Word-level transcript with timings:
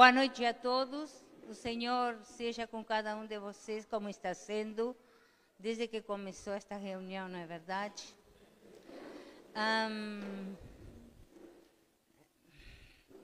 Boa 0.00 0.12
noite 0.12 0.42
a 0.46 0.54
todos. 0.54 1.12
O 1.46 1.52
Senhor 1.52 2.18
seja 2.24 2.66
com 2.66 2.82
cada 2.82 3.14
um 3.14 3.26
de 3.26 3.38
vocês, 3.38 3.84
como 3.84 4.08
está 4.08 4.32
sendo 4.32 4.96
desde 5.58 5.86
que 5.86 6.00
começou 6.00 6.54
esta 6.54 6.74
reunião, 6.74 7.28
não 7.28 7.38
é 7.38 7.46
verdade? 7.46 8.02
Um, 9.54 10.56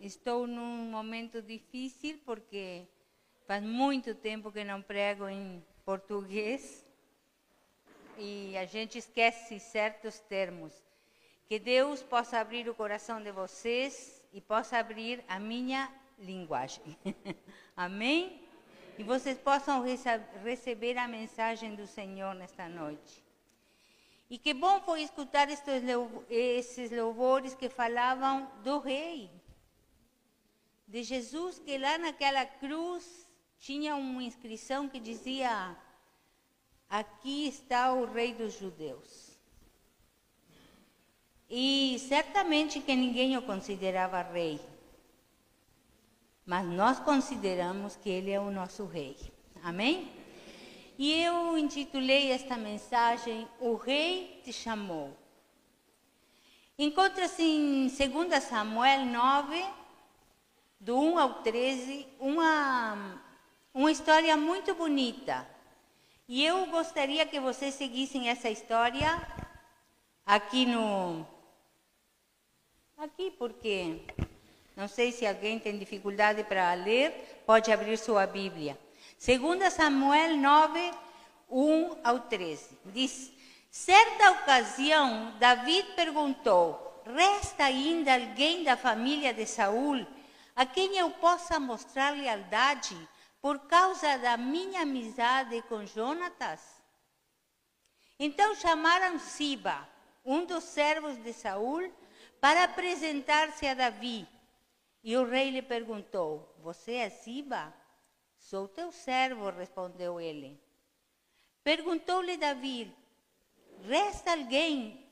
estou 0.02 0.46
num 0.46 0.90
momento 0.90 1.40
difícil 1.40 2.20
porque 2.26 2.86
faz 3.46 3.62
muito 3.62 4.14
tempo 4.14 4.52
que 4.52 4.62
não 4.62 4.82
prego 4.82 5.26
em 5.30 5.64
português 5.82 6.84
e 8.18 8.54
a 8.54 8.66
gente 8.66 8.98
esquece 8.98 9.58
certos 9.58 10.18
termos. 10.18 10.74
Que 11.48 11.58
Deus 11.58 12.02
possa 12.02 12.38
abrir 12.38 12.68
o 12.68 12.74
coração 12.74 13.22
de 13.22 13.32
vocês 13.32 14.22
e 14.30 14.42
possa 14.42 14.76
abrir 14.76 15.24
a 15.26 15.40
minha 15.40 15.90
linguagem. 16.18 16.96
Amém? 17.76 18.40
E 18.98 19.02
vocês 19.02 19.38
possam 19.38 19.84
receber 20.42 20.96
a 20.96 21.06
mensagem 21.06 21.74
do 21.74 21.86
Senhor 21.86 22.34
nesta 22.34 22.68
noite. 22.68 23.22
E 24.28 24.38
que 24.38 24.54
bom 24.54 24.80
foi 24.80 25.02
escutar 25.02 25.48
estes, 25.50 25.82
esses 26.28 26.90
louvores 26.90 27.54
que 27.54 27.68
falavam 27.68 28.50
do 28.64 28.78
Rei, 28.78 29.30
de 30.88 31.02
Jesus, 31.02 31.58
que 31.58 31.76
lá 31.78 31.98
naquela 31.98 32.44
cruz 32.44 33.26
tinha 33.58 33.94
uma 33.94 34.22
inscrição 34.22 34.88
que 34.88 34.98
dizia: 34.98 35.76
Aqui 36.88 37.46
está 37.48 37.92
o 37.92 38.06
Rei 38.06 38.34
dos 38.34 38.58
Judeus. 38.58 39.36
E 41.48 41.96
certamente 42.08 42.80
que 42.80 42.96
ninguém 42.96 43.36
o 43.36 43.42
considerava 43.42 44.22
rei 44.22 44.60
mas 46.46 46.64
nós 46.64 47.00
consideramos 47.00 47.96
que 47.96 48.08
Ele 48.08 48.30
é 48.30 48.38
o 48.38 48.52
nosso 48.52 48.86
Rei. 48.86 49.16
Amém? 49.64 50.12
E 50.96 51.12
eu 51.12 51.58
intitulei 51.58 52.30
esta 52.30 52.56
mensagem 52.56 53.46
O 53.60 53.74
Rei 53.74 54.40
te 54.44 54.52
chamou. 54.52 55.14
Encontra-se 56.78 57.42
em 57.42 57.88
2 57.88 58.44
Samuel 58.44 59.06
9, 59.06 59.64
do 60.78 60.98
1 60.98 61.18
ao 61.18 61.34
13, 61.42 62.06
uma, 62.20 63.20
uma 63.74 63.90
história 63.90 64.36
muito 64.36 64.74
bonita. 64.74 65.48
E 66.28 66.44
eu 66.44 66.66
gostaria 66.66 67.26
que 67.26 67.40
vocês 67.40 67.74
seguissem 67.74 68.28
essa 68.28 68.48
história 68.50 69.08
aqui 70.24 70.66
no. 70.66 71.26
Aqui, 72.98 73.30
porque 73.32 74.02
não 74.76 74.86
sei 74.86 75.10
se 75.10 75.26
alguém 75.26 75.58
tem 75.58 75.78
dificuldade 75.78 76.44
para 76.44 76.74
ler, 76.74 77.42
pode 77.46 77.72
abrir 77.72 77.96
sua 77.96 78.26
Bíblia. 78.26 78.78
2 79.18 79.72
Samuel 79.72 80.36
9, 80.36 80.92
1 81.48 81.96
ao 82.04 82.20
13. 82.20 82.78
Diz: 82.84 83.32
Certa 83.70 84.32
ocasião, 84.32 85.34
David 85.38 85.94
perguntou: 85.94 87.02
Resta 87.06 87.64
ainda 87.64 88.12
alguém 88.14 88.64
da 88.64 88.76
família 88.76 89.32
de 89.32 89.46
Saul 89.46 90.06
a 90.54 90.66
quem 90.66 90.98
eu 90.98 91.10
possa 91.10 91.58
mostrar 91.58 92.10
lealdade 92.10 92.96
por 93.40 93.60
causa 93.60 94.18
da 94.18 94.36
minha 94.36 94.82
amizade 94.82 95.62
com 95.68 95.86
Jonatas? 95.86 96.60
Então 98.18 98.54
chamaram 98.54 99.18
Siba, 99.18 99.88
um 100.24 100.44
dos 100.44 100.64
servos 100.64 101.16
de 101.22 101.32
Saul, 101.32 101.90
para 102.40 102.64
apresentar-se 102.64 103.66
a 103.66 103.72
Davi. 103.72 104.26
E 105.06 105.16
o 105.16 105.24
rei 105.24 105.50
lhe 105.50 105.62
perguntou: 105.62 106.52
Você 106.58 106.94
é 106.94 107.08
Siba? 107.08 107.72
Sou 108.36 108.66
teu 108.66 108.90
servo, 108.90 109.50
respondeu 109.50 110.20
ele. 110.20 110.60
Perguntou-lhe 111.62 112.36
Davi: 112.36 112.92
Resta 113.84 114.32
alguém, 114.32 115.08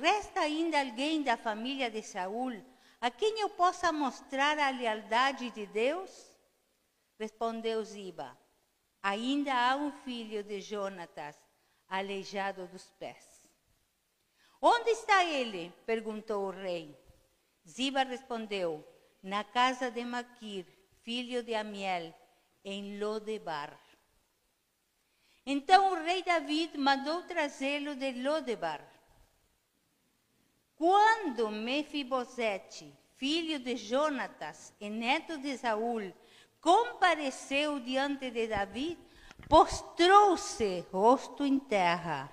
resta 0.00 0.42
ainda 0.42 0.78
alguém 0.78 1.20
da 1.20 1.36
família 1.36 1.90
de 1.90 2.00
Saul 2.00 2.64
a 3.00 3.10
quem 3.10 3.40
eu 3.40 3.50
possa 3.50 3.90
mostrar 3.90 4.56
a 4.56 4.70
lealdade 4.70 5.50
de 5.50 5.66
Deus? 5.66 6.38
Respondeu 7.18 7.82
Ziba: 7.82 8.38
Ainda 9.02 9.52
há 9.52 9.74
um 9.74 9.90
filho 9.90 10.44
de 10.44 10.60
Jonatas, 10.60 11.36
aleijado 11.88 12.68
dos 12.68 12.88
pés. 13.00 13.50
Onde 14.60 14.90
está 14.90 15.24
ele? 15.24 15.74
perguntou 15.84 16.46
o 16.46 16.50
rei. 16.50 16.96
Ziba 17.68 18.04
respondeu: 18.04 18.91
na 19.22 19.44
casa 19.44 19.90
de 19.90 20.04
Maquir, 20.04 20.66
filho 21.02 21.42
de 21.42 21.54
Amiel, 21.54 22.12
em 22.64 22.98
Lodebar. 22.98 23.78
Então 25.46 25.92
o 25.92 26.04
rei 26.04 26.22
David 26.22 26.76
mandou 26.78 27.22
trazê-lo 27.22 27.94
de 27.94 28.12
Lodebar. 28.12 28.88
Quando 30.74 31.50
Mefibosete, 31.50 32.92
filho 33.16 33.60
de 33.60 33.76
Jonatas 33.76 34.74
e 34.80 34.90
neto 34.90 35.38
de 35.38 35.56
Saul, 35.56 36.12
compareceu 36.60 37.78
diante 37.80 38.30
de 38.30 38.48
David, 38.48 38.98
postrou-se 39.48 40.80
rosto 40.92 41.44
em 41.44 41.58
terra. 41.58 42.32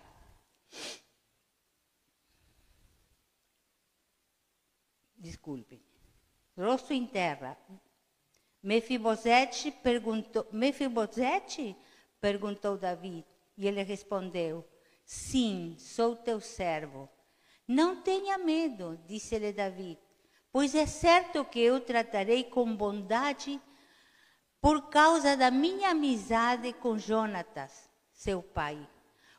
Desculpe 5.16 5.89
rosto 6.59 6.94
em 6.94 7.06
terra. 7.06 7.58
Mefibosete 8.62 9.72
perguntou, 9.72 10.46
Mefibosete? 10.52 11.75
perguntou 12.20 12.78
Davi, 12.78 13.25
e 13.58 13.68
ele 13.68 13.81
respondeu: 13.81 14.68
Sim, 15.06 15.75
sou 15.80 16.16
teu 16.16 16.40
servo. 16.42 17.09
Não 17.68 18.02
tenha 18.02 18.38
medo, 18.38 19.00
disse-lhe 19.06 19.53
Davi, 19.53 19.97
pois 20.52 20.75
é 20.75 20.86
certo 20.86 21.46
que 21.46 21.59
eu 21.59 21.80
tratarei 21.80 22.44
com 22.44 22.76
bondade 22.76 23.62
por 24.59 24.90
causa 24.90 25.38
da 25.38 25.50
minha 25.50 25.91
amizade 25.91 26.74
com 26.74 26.97
Jonatas, 26.97 27.90
seu 28.12 28.41
pai. 28.41 28.88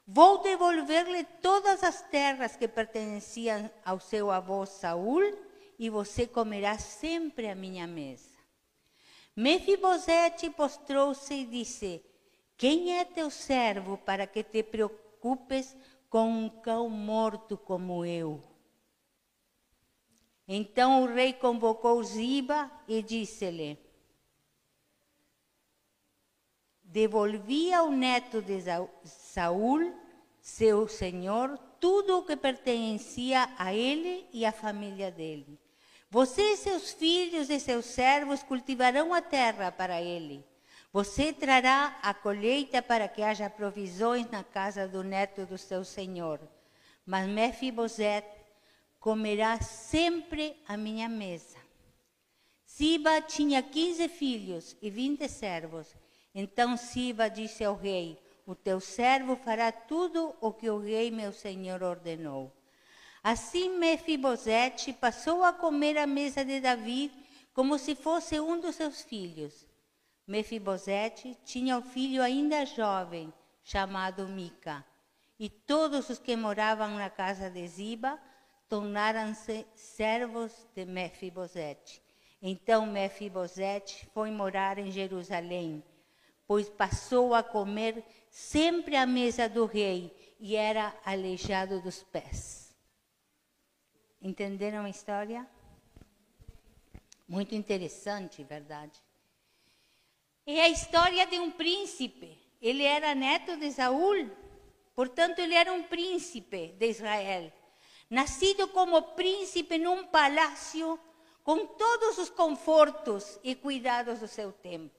Vou 0.06 0.38
devolver-lhe 0.38 1.24
todas 1.42 1.84
as 1.84 2.02
terras 2.02 2.56
que 2.56 2.66
pertenciam 2.66 3.70
ao 3.84 4.00
seu 4.00 4.30
avô 4.30 4.64
Saul 4.64 5.49
e 5.80 5.88
você 5.88 6.26
comerá 6.26 6.76
sempre 6.76 7.48
à 7.48 7.54
minha 7.54 7.86
mesa. 7.86 8.28
Mefibosete 9.34 10.50
postrou-se 10.50 11.32
e 11.32 11.46
disse: 11.46 12.04
Quem 12.54 12.98
é 12.98 13.04
teu 13.06 13.30
servo 13.30 13.96
para 13.96 14.26
que 14.26 14.44
te 14.44 14.62
preocupes 14.62 15.74
com 16.10 16.28
um 16.28 16.50
cão 16.50 16.90
morto 16.90 17.56
como 17.56 18.04
eu? 18.04 18.44
Então 20.46 21.02
o 21.02 21.06
rei 21.06 21.32
convocou 21.32 22.04
Ziba 22.04 22.70
e 22.86 23.02
disse-lhe: 23.02 23.78
Devolvi 26.82 27.72
ao 27.72 27.90
neto 27.90 28.42
de 28.42 28.60
Saul, 29.04 29.94
seu 30.42 30.86
senhor, 30.86 31.56
tudo 31.80 32.18
o 32.18 32.26
que 32.26 32.36
pertencia 32.36 33.48
a 33.56 33.72
ele 33.72 34.28
e 34.30 34.44
à 34.44 34.52
família 34.52 35.10
dele. 35.10 35.58
Você 36.12 36.54
e 36.54 36.56
seus 36.56 36.90
filhos 36.90 37.48
e 37.50 37.60
seus 37.60 37.84
servos 37.84 38.42
cultivarão 38.42 39.14
a 39.14 39.22
terra 39.22 39.70
para 39.70 40.02
ele. 40.02 40.44
Você 40.92 41.32
trará 41.32 41.96
a 42.02 42.12
colheita 42.12 42.82
para 42.82 43.06
que 43.06 43.22
haja 43.22 43.48
provisões 43.48 44.28
na 44.28 44.42
casa 44.42 44.88
do 44.88 45.04
neto 45.04 45.46
do 45.46 45.56
seu 45.56 45.84
senhor. 45.84 46.40
Mas 47.06 47.28
Mefibosete 47.28 48.26
comerá 48.98 49.60
sempre 49.60 50.60
à 50.66 50.76
minha 50.76 51.08
mesa. 51.08 51.58
Siba 52.66 53.22
tinha 53.22 53.62
quinze 53.62 54.08
filhos 54.08 54.76
e 54.82 54.90
vinte 54.90 55.28
servos. 55.28 55.94
Então 56.34 56.76
Siba 56.76 57.28
disse 57.28 57.62
ao 57.62 57.76
rei: 57.76 58.18
O 58.44 58.56
teu 58.56 58.80
servo 58.80 59.36
fará 59.36 59.70
tudo 59.70 60.34
o 60.40 60.52
que 60.52 60.68
o 60.68 60.78
rei 60.78 61.12
meu 61.12 61.32
senhor 61.32 61.84
ordenou. 61.84 62.52
Assim 63.22 63.78
Mefibosete 63.78 64.94
passou 64.94 65.44
a 65.44 65.52
comer 65.52 65.98
à 65.98 66.06
mesa 66.06 66.42
de 66.42 66.58
Davi 66.58 67.12
como 67.52 67.78
se 67.78 67.94
fosse 67.94 68.40
um 68.40 68.58
dos 68.58 68.76
seus 68.76 69.02
filhos. 69.02 69.66
Mefibosete 70.26 71.36
tinha 71.44 71.76
um 71.76 71.82
filho 71.82 72.22
ainda 72.22 72.64
jovem, 72.64 73.32
chamado 73.62 74.26
Mica, 74.26 74.84
e 75.38 75.50
todos 75.50 76.08
os 76.08 76.18
que 76.18 76.34
moravam 76.34 76.96
na 76.96 77.10
casa 77.10 77.50
de 77.50 77.66
Ziba 77.66 78.18
tornaram-se 78.68 79.66
servos 79.74 80.52
de 80.74 80.86
Mefibosete. 80.86 82.00
Então 82.40 82.86
Mefibosete 82.86 84.08
foi 84.14 84.30
morar 84.30 84.78
em 84.78 84.90
Jerusalém, 84.90 85.84
pois 86.46 86.70
passou 86.70 87.34
a 87.34 87.42
comer 87.42 88.02
sempre 88.30 88.96
à 88.96 89.04
mesa 89.04 89.46
do 89.46 89.66
rei 89.66 90.36
e 90.40 90.56
era 90.56 90.94
aleijado 91.04 91.82
dos 91.82 92.02
pés. 92.02 92.59
Entenderam 94.22 94.84
a 94.84 94.90
história? 94.90 95.48
Muito 97.26 97.54
interessante, 97.54 98.44
verdade? 98.44 99.00
É 100.46 100.60
a 100.60 100.68
história 100.68 101.26
de 101.26 101.38
um 101.38 101.50
príncipe. 101.50 102.38
Ele 102.60 102.82
era 102.82 103.14
neto 103.14 103.56
de 103.56 103.72
Saul, 103.72 104.30
portanto, 104.94 105.38
ele 105.38 105.54
era 105.54 105.72
um 105.72 105.84
príncipe 105.84 106.74
de 106.78 106.86
Israel. 106.86 107.50
Nascido 108.10 108.68
como 108.68 109.00
príncipe 109.14 109.78
num 109.78 110.06
palácio 110.08 111.00
com 111.42 111.64
todos 111.64 112.18
os 112.18 112.28
confortos 112.28 113.38
e 113.42 113.54
cuidados 113.54 114.20
do 114.20 114.28
seu 114.28 114.52
tempo. 114.52 114.94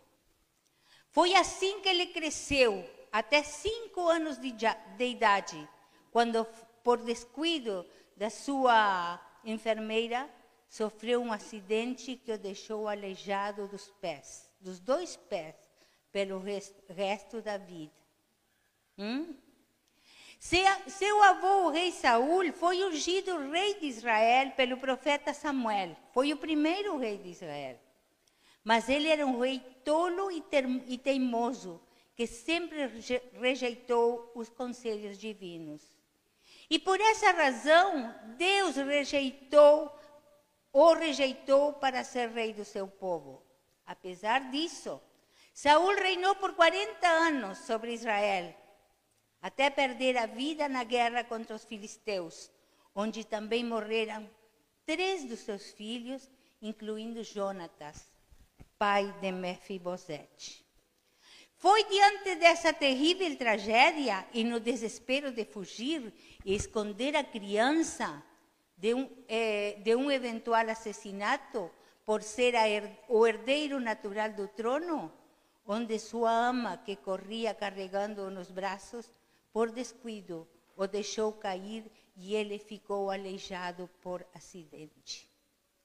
Foi 1.12 1.35
assim 1.35 1.79
que 1.81 1.89
ele 1.89 2.07
cresceu, 2.07 2.89
até 3.12 3.44
cinco 3.44 4.07
anos 4.07 4.39
de, 4.39 4.51
de 4.51 5.06
idade, 5.06 5.69
quando, 6.12 6.47
por 6.83 6.97
descuido 6.97 7.85
da 8.21 8.29
sua 8.29 9.19
enfermeira, 9.44 10.29
sofreu 10.69 11.23
um 11.23 11.33
acidente 11.33 12.15
que 12.15 12.31
o 12.31 12.38
deixou 12.38 12.88
aleijado 12.88 13.68
dos 13.68 13.89
pés, 14.00 14.47
dos 14.59 14.79
dois 14.79 15.15
pés, 15.15 15.56
pelo 16.12 16.39
resto 16.88 17.41
da 17.41 17.57
vida. 17.57 17.91
Hum? 18.95 19.35
Seu 20.39 21.23
avô, 21.23 21.65
o 21.65 21.69
rei 21.71 21.91
Saul, 21.91 22.53
foi 22.53 22.85
ungido 22.85 23.50
rei 23.50 23.79
de 23.79 23.88
Israel 23.88 24.51
pelo 24.51 24.77
profeta 24.77 25.33
Samuel. 25.33 25.97
Foi 26.13 26.31
o 26.31 26.38
primeiro 26.38 27.00
rei 27.00 27.18
de 27.18 27.29
Israel. 27.29 27.79
Mas 28.63 28.88
ele 28.88 29.07
era 29.07 29.25
um 29.25 29.39
rei 29.39 29.59
tolo 29.83 30.29
e 30.31 30.95
teimoso, 31.00 31.81
que 32.15 32.27
sempre 32.27 32.85
rejeitou 33.33 34.31
os 34.35 34.47
conselhos 34.47 35.18
divinos. 35.18 36.00
E 36.71 36.79
por 36.79 37.01
essa 37.01 37.31
razão, 37.33 38.15
Deus 38.38 38.77
rejeitou 38.77 39.94
o 40.71 40.94
rejeitou 40.94 41.73
para 41.73 42.01
ser 42.01 42.29
rei 42.29 42.53
do 42.53 42.63
seu 42.63 42.88
povo. 42.88 43.45
Apesar 43.85 44.50
disso, 44.50 45.01
Saul 45.53 45.95
reinou 45.95 46.33
por 46.35 46.56
40 46.56 47.06
anos 47.06 47.57
sobre 47.57 47.91
Israel, 47.91 48.56
até 49.41 49.69
perder 49.69 50.15
a 50.15 50.25
vida 50.25 50.69
na 50.69 50.85
guerra 50.85 51.25
contra 51.25 51.57
os 51.57 51.65
filisteus, 51.65 52.50
onde 52.95 53.25
também 53.25 53.65
morreram 53.65 54.29
três 54.85 55.25
dos 55.25 55.39
seus 55.39 55.71
filhos, 55.73 56.31
incluindo 56.62 57.21
Jonatas, 57.21 58.09
pai 58.77 59.13
de 59.19 59.29
Mefibosete. 59.29 60.65
Foi 61.61 61.83
diante 61.83 62.33
dessa 62.37 62.73
terrível 62.73 63.37
tragédia 63.37 64.25
e 64.33 64.43
no 64.43 64.59
desespero 64.59 65.31
de 65.31 65.45
fugir 65.45 66.11
e 66.43 66.55
esconder 66.55 67.15
a 67.15 67.23
criança 67.23 68.23
de 68.75 68.95
um, 68.95 69.07
eh, 69.29 69.77
de 69.83 69.95
um 69.95 70.09
eventual 70.09 70.67
assassinato 70.67 71.69
por 72.03 72.23
ser 72.23 72.55
her, 72.55 72.89
o 73.07 73.27
herdeiro 73.27 73.79
natural 73.79 74.31
do 74.31 74.47
trono, 74.47 75.13
onde 75.63 75.99
sua 75.99 76.31
ama, 76.31 76.77
que 76.77 76.95
corria 76.95 77.53
carregando-o 77.53 78.31
nos 78.31 78.49
braços, 78.49 79.13
por 79.53 79.69
descuido, 79.69 80.47
o 80.75 80.87
deixou 80.87 81.31
cair 81.31 81.85
e 82.17 82.33
ele 82.33 82.57
ficou 82.57 83.11
aleijado 83.11 83.87
por 84.01 84.25
acidente. 84.33 85.29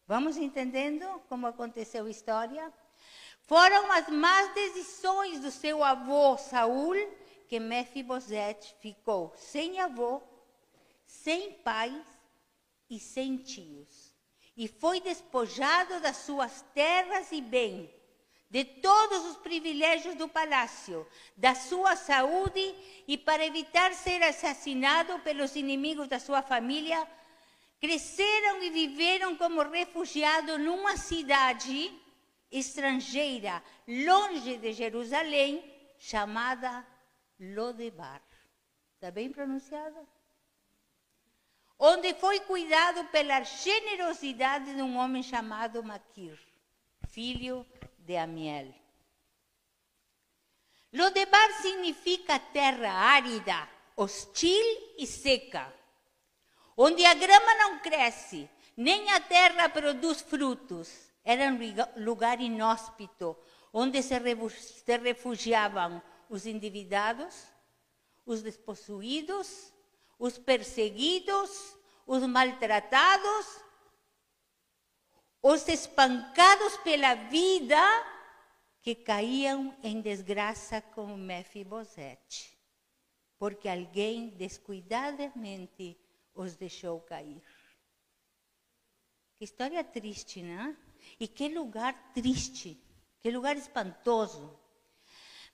Vamos 0.06 0.38
entendendo 0.38 1.20
como 1.28 1.46
aconteceu 1.46 2.06
a 2.06 2.10
história? 2.10 2.72
Foram 3.46 3.92
as 3.92 4.08
más 4.08 4.52
decisões 4.54 5.38
do 5.38 5.52
seu 5.52 5.84
avô 5.84 6.36
Saul 6.36 6.96
que 7.48 7.60
Mefibosete 7.60 8.74
ficou 8.80 9.32
sem 9.36 9.78
avô, 9.78 10.20
sem 11.06 11.52
pais 11.52 12.04
e 12.90 12.98
sem 12.98 13.36
tios. 13.36 14.12
E 14.56 14.66
foi 14.66 15.00
despojado 15.00 16.00
das 16.00 16.16
suas 16.16 16.62
terras 16.74 17.30
e 17.30 17.40
bem, 17.40 17.94
de 18.50 18.64
todos 18.64 19.24
os 19.26 19.36
privilégios 19.36 20.16
do 20.16 20.28
palácio, 20.28 21.06
da 21.36 21.54
sua 21.54 21.94
saúde 21.94 22.74
e 23.06 23.16
para 23.16 23.46
evitar 23.46 23.92
ser 23.94 24.24
assassinado 24.24 25.20
pelos 25.20 25.54
inimigos 25.54 26.08
da 26.08 26.18
sua 26.18 26.42
família, 26.42 27.06
cresceram 27.80 28.60
e 28.64 28.70
viveram 28.70 29.36
como 29.36 29.62
refugiados 29.62 30.58
numa 30.58 30.96
cidade 30.96 31.94
estrangeira, 32.50 33.62
longe 33.86 34.56
de 34.58 34.72
Jerusalém, 34.72 35.64
chamada 35.98 36.86
Lodebar. 37.38 38.22
Está 38.94 39.10
bem 39.10 39.30
pronunciada? 39.30 40.06
onde 41.78 42.14
foi 42.14 42.40
cuidado 42.40 43.04
pela 43.08 43.42
generosidade 43.42 44.74
de 44.74 44.82
um 44.82 44.96
homem 44.96 45.22
chamado 45.22 45.82
Maquir, 45.82 46.38
filho 47.08 47.66
de 47.98 48.16
Amiel. 48.16 48.74
Lodebar 50.92 51.52
significa 51.60 52.38
terra 52.38 52.90
árida, 52.90 53.68
hostil 53.96 54.94
e 54.96 55.06
seca, 55.06 55.72
onde 56.76 57.04
a 57.04 57.12
grama 57.12 57.54
não 57.56 57.78
cresce, 57.80 58.48
nem 58.76 59.10
a 59.10 59.20
terra 59.20 59.68
produz 59.68 60.22
frutos. 60.22 61.05
Era 61.26 61.52
um 61.52 61.58
lugar 62.02 62.40
inóspito, 62.40 63.36
onde 63.72 64.02
se 64.02 64.16
refugiavam 64.98 66.00
os 66.30 66.46
endividados, 66.46 67.34
os 68.24 68.42
despossuídos 68.42 69.74
os 70.18 70.38
perseguidos, 70.38 71.76
os 72.06 72.22
maltratados, 72.26 73.64
os 75.42 75.66
espancados 75.68 76.76
pela 76.78 77.14
vida 77.14 77.80
que 78.82 78.94
caíam 78.94 79.76
em 79.82 80.00
desgraça 80.00 80.80
como 80.80 81.16
Mefibosete, 81.16 82.56
porque 83.38 83.68
alguém 83.68 84.30
descuidadamente 84.30 85.98
os 86.34 86.56
deixou 86.56 87.00
cair. 87.00 87.42
Que 89.36 89.44
história 89.44 89.84
triste, 89.84 90.42
né? 90.42 90.76
E 91.18 91.26
que 91.26 91.48
lugar 91.48 92.12
triste, 92.12 92.80
que 93.20 93.30
lugar 93.30 93.56
espantoso. 93.56 94.58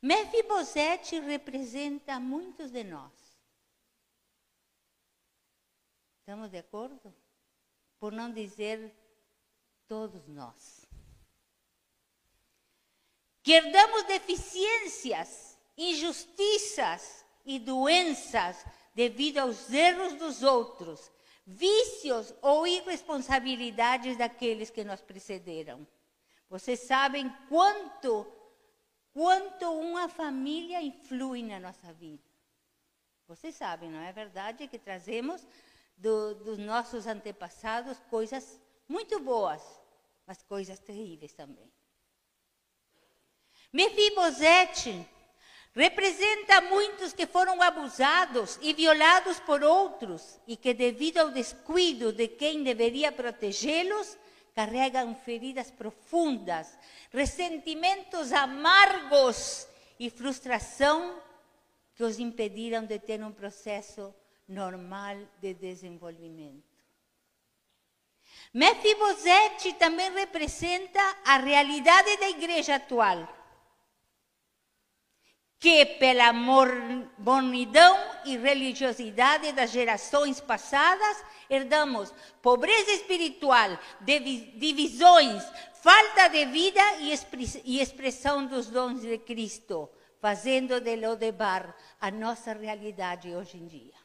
Mefibosete 0.00 1.20
representa 1.20 2.18
muitos 2.18 2.70
de 2.70 2.82
nós. 2.82 3.12
Estamos 6.20 6.50
de 6.50 6.58
acordo? 6.58 7.14
Por 7.98 8.12
não 8.12 8.32
dizer 8.32 8.92
todos 9.86 10.26
nós. 10.26 10.86
Que 13.42 13.52
herdamos 13.52 14.04
deficiências, 14.04 15.58
injustiças 15.76 17.24
e 17.44 17.58
doenças 17.58 18.64
devido 18.94 19.38
aos 19.38 19.72
erros 19.72 20.14
dos 20.14 20.42
outros, 20.42 21.10
vícios 21.46 22.34
ou 22.40 22.66
irresponsabilidades 22.66 24.16
daqueles 24.16 24.70
que 24.70 24.84
nos 24.84 25.00
precederam. 25.00 25.86
Vocês 26.48 26.80
sabem 26.80 27.28
quanto 27.48 28.26
quanto 29.12 29.70
uma 29.70 30.08
família 30.08 30.80
influi 30.82 31.42
na 31.42 31.60
nossa 31.60 31.92
vida. 31.92 32.22
Vocês 33.28 33.54
sabem, 33.54 33.90
não 33.90 34.00
é 34.00 34.12
verdade 34.12 34.66
que 34.66 34.78
trazemos 34.78 35.46
do, 35.96 36.34
dos 36.34 36.58
nossos 36.58 37.06
antepassados 37.06 37.98
coisas 38.10 38.60
muito 38.88 39.20
boas, 39.20 39.62
mas 40.26 40.42
coisas 40.42 40.78
terríveis 40.78 41.32
também. 41.32 41.70
Mefibosete 43.72 45.08
representa 45.74 46.60
muitos 46.60 47.12
que 47.12 47.26
foram 47.26 47.60
abusados 47.62 48.58
e 48.60 48.72
violados 48.74 49.40
por 49.40 49.62
outros 49.62 50.38
e 50.46 50.56
que, 50.56 50.74
devido 50.74 51.18
ao 51.18 51.30
descuido 51.30 52.12
de 52.12 52.28
quem 52.28 52.62
deveria 52.62 53.10
protegê-los, 53.10 54.18
carregam 54.54 55.14
feridas 55.14 55.70
profundas, 55.70 56.78
ressentimentos 57.10 58.32
amargos 58.32 59.66
e 59.98 60.10
frustração 60.10 61.22
que 61.94 62.04
os 62.04 62.18
impediram 62.18 62.84
de 62.84 62.98
ter 62.98 63.22
um 63.22 63.32
processo 63.32 64.14
normal 64.46 65.16
de 65.40 65.54
desenvolvimento. 65.54 66.70
Mefibosete 68.52 69.72
também 69.74 70.12
representa 70.12 71.00
a 71.24 71.38
realidade 71.38 72.16
da 72.18 72.28
igreja 72.28 72.74
atual, 72.74 73.26
que 75.62 75.86
pela 75.86 76.32
mornidão 76.32 77.96
e 78.24 78.36
religiosidade 78.36 79.52
das 79.52 79.70
gerações 79.70 80.40
passadas 80.40 81.24
herdamos 81.48 82.12
pobreza 82.42 82.90
espiritual, 82.90 83.78
divisões, 84.00 85.40
falta 85.80 86.26
de 86.30 86.46
vida 86.46 86.82
e 87.64 87.80
expressão 87.80 88.44
dos 88.44 88.66
dons 88.66 89.02
de 89.02 89.18
Cristo, 89.18 89.88
fazendo 90.20 90.80
de 90.80 90.96
Lodebar 90.96 91.76
a 92.00 92.10
nossa 92.10 92.52
realidade 92.54 93.32
hoje 93.32 93.56
em 93.56 93.68
dia. 93.68 94.02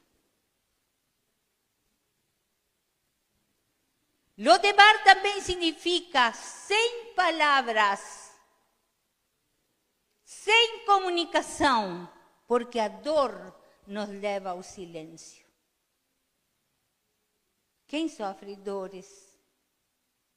Lodebar 4.38 5.04
também 5.04 5.42
significa 5.42 6.32
sem 6.34 7.14
palavras, 7.16 8.27
sem 10.48 10.86
comunicação, 10.86 12.10
porque 12.48 12.80
a 12.80 12.88
dor 12.88 13.54
nos 13.86 14.08
leva 14.08 14.52
ao 14.52 14.64
silêncio. 14.64 15.46
Quem 17.86 18.08
sofre 18.08 18.56
dores 18.56 19.38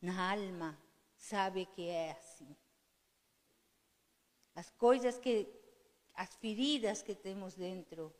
na 0.03 0.33
alma 0.33 0.77
sabe 1.17 1.65
que 1.65 1.87
é 1.87 2.11
assim. 2.11 2.57
As 4.57 4.69
coisas 4.71 5.17
que, 5.17 5.47
as 6.13 6.35
feridas 6.35 7.03
que 7.03 7.15
temos 7.15 7.55
dentro, 7.55 8.13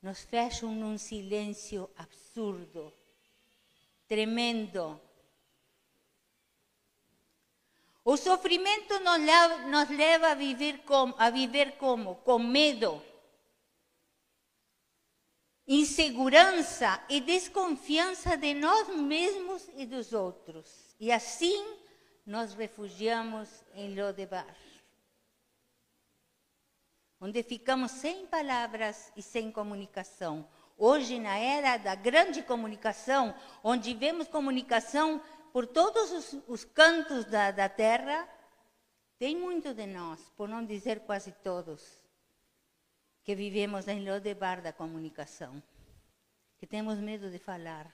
nos 0.00 0.22
fecham 0.22 0.72
num 0.72 0.96
silêncio 0.96 1.90
absurdo, 1.96 2.94
tremendo. 4.06 5.00
O 8.10 8.16
sofrimento 8.16 8.98
nos 8.98 9.88
leva, 9.88 10.30
a, 10.30 10.34
viver 10.34 10.78
com, 10.78 11.14
a 11.16 11.30
viver 11.30 11.76
como? 11.76 12.16
Com 12.16 12.40
medo, 12.40 13.00
insegurança 15.64 17.00
e 17.08 17.20
desconfiança 17.20 18.36
de 18.36 18.52
nós 18.52 18.88
mesmos 18.96 19.64
e 19.76 19.86
dos 19.86 20.12
outros. 20.12 20.92
E 20.98 21.12
assim 21.12 21.64
nos 22.26 22.52
refugiamos 22.52 23.48
em 23.76 23.94
Lodebar, 23.94 24.56
onde 27.20 27.44
ficamos 27.44 27.92
sem 27.92 28.26
palavras 28.26 29.12
e 29.16 29.22
sem 29.22 29.52
comunicação. 29.52 30.48
Hoje, 30.76 31.20
na 31.20 31.38
era 31.38 31.76
da 31.76 31.94
grande 31.94 32.42
comunicação, 32.42 33.32
onde 33.62 33.94
vemos 33.94 34.26
comunicação 34.26 35.22
por 35.52 35.66
todos 35.66 36.10
os, 36.12 36.36
os 36.48 36.64
cantos 36.64 37.24
da, 37.24 37.50
da 37.50 37.68
terra, 37.68 38.28
tem 39.18 39.36
muito 39.36 39.74
de 39.74 39.86
nós, 39.86 40.20
por 40.36 40.48
não 40.48 40.64
dizer 40.64 41.00
quase 41.00 41.32
todos, 41.42 42.00
que 43.22 43.34
vivemos 43.34 43.86
em 43.86 44.04
Lodebar 44.08 44.62
da 44.62 44.72
comunicação, 44.72 45.62
que 46.58 46.66
temos 46.66 46.98
medo 46.98 47.30
de 47.30 47.38
falar, 47.38 47.90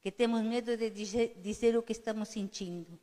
que 0.00 0.10
temos 0.10 0.42
medo 0.42 0.76
de 0.76 0.90
dizer, 0.90 1.34
dizer 1.42 1.76
o 1.76 1.82
que 1.82 1.92
estamos 1.92 2.28
sentindo, 2.28 2.98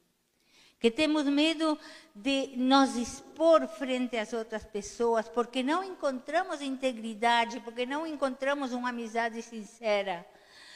que 0.79 0.91
temos 0.91 1.25
medo 1.25 1.79
de 2.13 2.57
nos 2.57 2.95
expor 2.95 3.67
frente 3.67 4.17
às 4.17 4.33
outras 4.33 4.65
pessoas, 4.65 5.29
porque 5.29 5.63
não 5.63 5.83
encontramos 5.83 6.61
integridade, 6.61 7.59
porque 7.61 7.85
não 7.85 8.05
encontramos 8.05 8.73
uma 8.73 8.89
amizade 8.89 9.41
sincera, 9.41 10.27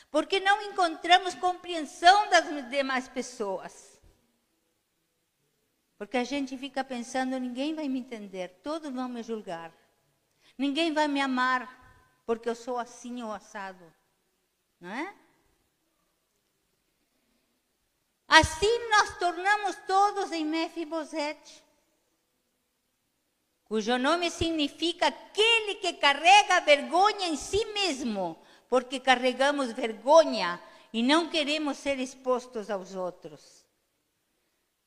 porque 0.10 0.40
não 0.40 0.62
encontramos 0.62 1.36
compreensão 1.36 2.30
das 2.30 2.70
demais 2.70 3.08
pessoas. 3.08 4.00
Porque 5.98 6.18
a 6.18 6.24
gente 6.24 6.58
fica 6.58 6.84
pensando: 6.84 7.40
ninguém 7.40 7.74
vai 7.74 7.88
me 7.88 8.00
entender, 8.00 8.60
todos 8.64 8.94
vão 8.94 9.10
me 9.10 9.24
julgar, 9.24 9.74
ninguém 10.58 10.94
vai 10.94 11.08
me 11.08 11.20
amar, 11.20 12.22
porque 12.26 12.48
eu 12.48 12.56
sou 12.56 12.78
assim 12.78 13.22
ou 13.24 13.32
assado, 13.32 13.92
não 14.80 14.92
é? 14.92 15.14
Assim 18.28 18.90
nós 18.90 19.18
tornamos 19.18 19.76
todos 19.88 20.32
em 20.32 20.46
Mefibosete, 20.46 21.64
cujo 23.66 23.98
nome 23.98 24.30
significa 24.30 25.08
aquele 25.08 25.76
que 25.76 25.94
carrega 25.94 26.60
vergonha 26.60 27.28
em 27.28 27.38
si 27.38 27.64
mesmo, 27.68 28.38
porque 28.70 29.00
carregamos 29.00 29.72
vergonha 29.72 30.62
e 30.92 31.04
não 31.04 31.30
queremos 31.30 31.78
ser 31.78 32.00
expostos 32.00 32.70
aos 32.70 32.96
outros. 32.96 33.66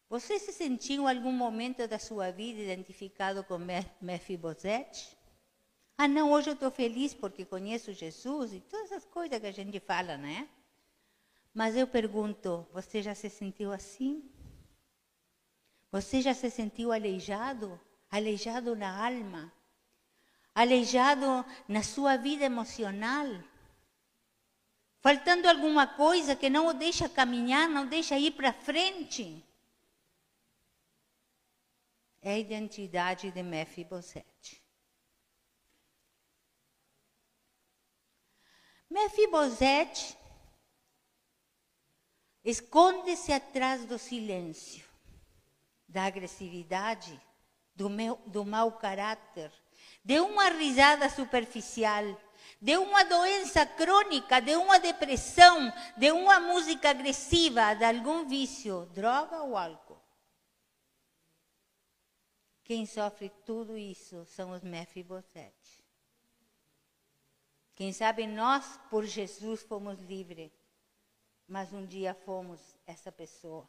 Você 0.08 0.38
se 0.38 0.52
sentiu 0.52 1.08
em 1.08 1.16
algum 1.16 1.32
momento 1.32 1.86
da 1.86 1.98
sua 1.98 2.32
vida 2.32 2.60
identificado 2.60 3.44
com 3.44 3.58
Mefibosete? 4.00 5.16
Ah, 5.96 6.08
não, 6.08 6.32
hoje 6.32 6.50
eu 6.50 6.54
estou 6.54 6.70
feliz 6.70 7.14
porque 7.14 7.44
conheço 7.44 7.92
Jesus 7.92 8.52
e 8.52 8.60
todas 8.60 8.90
as 8.90 9.04
coisas 9.04 9.38
que 9.38 9.46
a 9.46 9.52
gente 9.52 9.78
fala, 9.78 10.16
né? 10.16 10.48
Mas 11.54 11.76
eu 11.76 11.86
pergunto: 11.86 12.66
você 12.72 13.02
já 13.02 13.14
se 13.14 13.28
sentiu 13.28 13.72
assim? 13.72 14.28
Você 15.92 16.22
já 16.22 16.34
se 16.34 16.50
sentiu 16.50 16.92
aleijado? 16.92 17.78
Aleijado 18.10 18.74
na 18.74 19.06
alma? 19.06 19.52
Aleijado 20.54 21.44
na 21.68 21.82
sua 21.82 22.16
vida 22.16 22.44
emocional? 22.44 23.26
Faltando 25.00 25.48
alguma 25.48 25.86
coisa 25.86 26.36
que 26.36 26.50
não 26.50 26.66
o 26.66 26.74
deixa 26.74 27.08
caminhar, 27.08 27.68
não 27.68 27.86
deixa 27.86 28.18
ir 28.18 28.32
para 28.32 28.52
frente? 28.52 29.42
É 32.20 32.32
a 32.32 32.38
identidade 32.38 33.30
de 33.30 33.42
Mefibosete. 33.42 34.62
Mefibosete 38.90 40.18
esconde-se 42.44 43.32
atrás 43.32 43.86
do 43.86 43.98
silêncio, 43.98 44.84
da 45.88 46.04
agressividade, 46.04 47.18
do, 47.74 47.88
meu, 47.88 48.16
do 48.26 48.44
mau 48.44 48.72
caráter, 48.72 49.50
de 50.04 50.20
uma 50.20 50.50
risada 50.50 51.08
superficial, 51.08 52.04
de 52.60 52.76
uma 52.76 53.04
doença 53.04 53.66
crônica, 53.66 54.40
de 54.40 54.56
uma 54.56 54.78
depressão, 54.78 55.72
de 55.96 56.10
uma 56.10 56.40
música 56.40 56.90
agressiva, 56.90 57.74
de 57.74 57.84
algum 57.84 58.26
vício, 58.26 58.86
droga 58.94 59.42
ou 59.42 59.56
álcool. 59.56 60.00
Quem 62.64 62.86
sofre 62.86 63.30
tudo 63.44 63.76
isso 63.76 64.24
são 64.24 64.52
os 64.52 64.62
Mefibosete. 64.62 65.84
Quem 67.74 67.92
sabe 67.92 68.26
nós, 68.26 68.78
por 68.88 69.04
Jesus, 69.04 69.62
fomos 69.62 69.98
livres 70.00 70.52
mas 71.50 71.72
um 71.72 71.84
dia 71.84 72.14
fomos 72.24 72.60
essa 72.86 73.10
pessoa. 73.10 73.68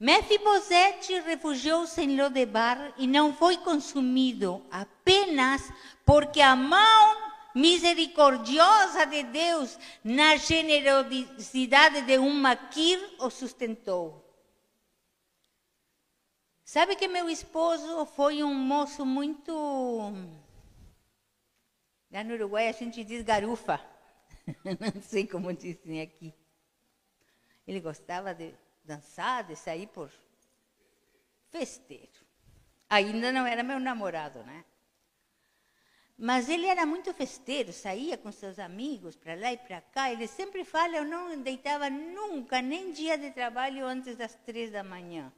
Mefibosete 0.00 1.20
refugiou-se 1.20 2.00
em 2.00 2.18
Lodebar 2.18 2.94
e 2.96 3.06
não 3.06 3.34
foi 3.34 3.58
consumido 3.58 4.64
apenas 4.70 5.70
porque 6.06 6.40
a 6.40 6.56
mão 6.56 7.27
misericordiosa 7.54 9.06
de 9.06 9.22
Deus, 9.24 9.78
na 10.02 10.36
generosidade 10.36 12.02
de 12.02 12.18
um 12.18 12.32
maquir, 12.32 12.98
o 13.18 13.30
sustentou. 13.30 14.24
Sabe 16.64 16.96
que 16.96 17.08
meu 17.08 17.30
esposo 17.30 18.04
foi 18.06 18.42
um 18.42 18.54
moço 18.54 19.06
muito. 19.06 20.12
Lá 22.10 22.22
no 22.22 22.34
Uruguai 22.34 22.68
a 22.68 22.72
gente 22.72 23.02
diz 23.02 23.22
garufa. 23.22 23.80
Não 24.94 25.02
sei 25.02 25.26
como 25.26 25.52
dizem 25.52 26.02
aqui. 26.02 26.34
Ele 27.66 27.80
gostava 27.80 28.34
de 28.34 28.54
dançar, 28.84 29.44
de 29.44 29.56
sair 29.56 29.86
por 29.86 30.10
festeiro. 31.50 32.26
Ainda 32.88 33.30
não 33.30 33.46
era 33.46 33.62
meu 33.62 33.78
namorado, 33.78 34.42
né? 34.44 34.64
Mas 36.20 36.48
ele 36.48 36.66
era 36.66 36.84
muito 36.84 37.14
festeiro, 37.14 37.72
saía 37.72 38.18
com 38.18 38.32
seus 38.32 38.58
amigos 38.58 39.14
para 39.14 39.36
lá 39.36 39.52
e 39.52 39.56
para 39.56 39.80
cá. 39.80 40.10
Ele 40.10 40.26
sempre 40.26 40.64
fala, 40.64 40.96
eu 40.96 41.04
não 41.04 41.40
deitava 41.40 41.88
nunca, 41.88 42.60
nem 42.60 42.90
dia 42.90 43.16
de 43.16 43.30
trabalho 43.30 43.86
antes 43.86 44.16
das 44.16 44.34
três 44.34 44.72
da 44.72 44.82
manhã. 44.82 45.32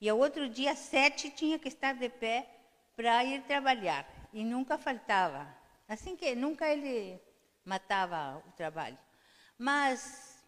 E 0.00 0.08
ao 0.08 0.16
outro 0.16 0.48
dia, 0.48 0.74
sete, 0.74 1.28
tinha 1.30 1.58
que 1.58 1.68
estar 1.68 1.92
de 1.92 2.08
pé 2.08 2.48
para 2.96 3.22
ir 3.24 3.42
trabalhar. 3.42 4.08
E 4.32 4.42
nunca 4.42 4.78
faltava. 4.78 5.46
Assim 5.86 6.16
que 6.16 6.34
nunca 6.34 6.66
ele 6.66 7.20
matava 7.62 8.42
o 8.48 8.52
trabalho. 8.52 8.98
Mas 9.58 10.42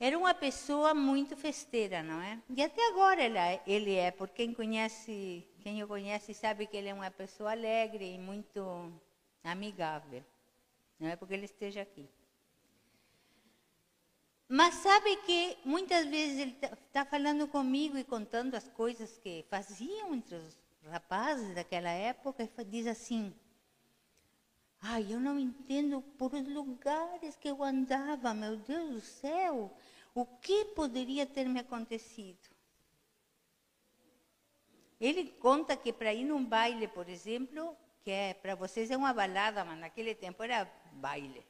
era 0.00 0.18
uma 0.18 0.34
pessoa 0.34 0.94
muito 0.94 1.36
festeira, 1.36 2.02
não 2.02 2.20
é? 2.20 2.40
E 2.50 2.60
até 2.60 2.88
agora 2.88 3.22
ele 3.66 3.94
é, 3.94 4.10
porque 4.10 4.44
quem 4.44 4.52
conhece, 4.52 5.46
quem 5.64 5.82
o 5.82 5.88
conhece 5.88 6.34
sabe 6.34 6.66
que 6.66 6.76
ele 6.76 6.90
é 6.90 6.94
uma 6.94 7.10
pessoa 7.10 7.52
alegre 7.52 8.04
e 8.14 8.18
muito 8.18 8.60
amigável. 9.42 10.22
Não 11.00 11.08
é 11.08 11.16
porque 11.16 11.32
ele 11.32 11.46
esteja 11.46 11.80
aqui. 11.80 12.06
Mas 14.46 14.74
sabe 14.74 15.16
que 15.24 15.56
muitas 15.64 16.06
vezes 16.06 16.38
ele 16.38 16.50
está 16.50 16.76
tá 16.92 17.04
falando 17.06 17.48
comigo 17.48 17.96
e 17.96 18.04
contando 18.04 18.54
as 18.54 18.68
coisas 18.68 19.16
que 19.16 19.42
faziam 19.48 20.14
entre 20.14 20.34
os 20.34 20.54
rapazes 20.90 21.54
daquela 21.54 21.88
época 21.88 22.42
e 22.42 22.64
diz 22.66 22.86
assim: 22.86 23.34
Ai, 24.82 25.06
eu 25.08 25.18
não 25.18 25.38
entendo 25.38 26.02
por 26.18 26.34
os 26.34 26.46
lugares 26.46 27.36
que 27.36 27.48
eu 27.48 27.64
andava, 27.64 28.34
meu 28.34 28.58
Deus 28.58 28.90
do 28.90 29.00
céu. 29.00 29.74
O 30.14 30.26
que 30.26 30.66
poderia 30.66 31.24
ter 31.24 31.48
me 31.48 31.60
acontecido? 31.60 32.53
Ele 35.00 35.30
conta 35.40 35.76
que 35.76 35.92
para 35.92 36.12
ir 36.12 36.24
num 36.24 36.44
baile, 36.44 36.88
por 36.88 37.08
exemplo, 37.08 37.76
que 38.02 38.10
é, 38.10 38.34
para 38.34 38.54
vocês 38.54 38.90
é 38.90 38.96
uma 38.96 39.12
balada, 39.12 39.64
mas 39.64 39.78
naquele 39.78 40.14
tempo 40.14 40.42
era 40.42 40.64
baile. 40.92 41.44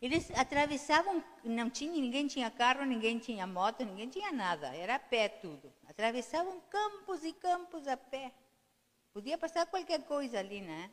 Eles 0.00 0.30
atravessavam, 0.32 1.22
não 1.44 1.70
tinha, 1.70 1.92
ninguém 1.92 2.26
tinha 2.26 2.50
carro, 2.50 2.84
ninguém 2.84 3.20
tinha 3.20 3.46
moto, 3.46 3.84
ninguém 3.84 4.08
tinha 4.08 4.32
nada, 4.32 4.74
era 4.74 4.96
a 4.96 4.98
pé 4.98 5.28
tudo. 5.28 5.72
Atravessavam 5.86 6.60
campos 6.68 7.22
e 7.22 7.32
campos 7.32 7.86
a 7.86 7.96
pé. 7.96 8.32
Podia 9.12 9.38
passar 9.38 9.64
qualquer 9.66 10.02
coisa 10.02 10.40
ali, 10.40 10.60
né? 10.60 10.90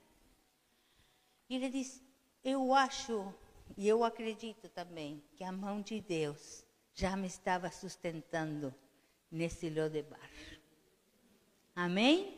E 1.49 1.55
ele 1.55 1.69
diz: 1.69 2.03
Eu 2.43 2.71
acho, 2.71 3.33
e 3.75 3.87
eu 3.87 4.03
acredito 4.03 4.69
também, 4.69 5.23
que 5.35 5.43
a 5.43 5.51
mão 5.51 5.81
de 5.81 5.99
Deus 5.99 6.63
já 6.93 7.15
me 7.15 7.27
estava 7.27 7.71
sustentando 7.71 8.75
nesse 9.31 9.69
Lodebar. 9.71 10.29
Amém? 11.79 12.37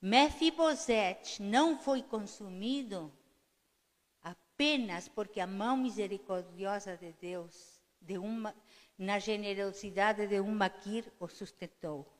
Mefibosete 0.00 1.42
não 1.42 1.78
foi 1.78 2.02
consumido 2.02 3.12
apenas 4.22 5.06
porque 5.06 5.40
a 5.40 5.46
mão 5.46 5.76
misericordiosa 5.76 6.96
de 6.96 7.12
Deus, 7.20 7.78
de 8.00 8.16
uma, 8.16 8.56
na 8.96 9.18
generosidade 9.18 10.26
de 10.26 10.40
um 10.40 10.54
maquir, 10.54 11.04
o 11.20 11.28
sustentou. 11.28 12.10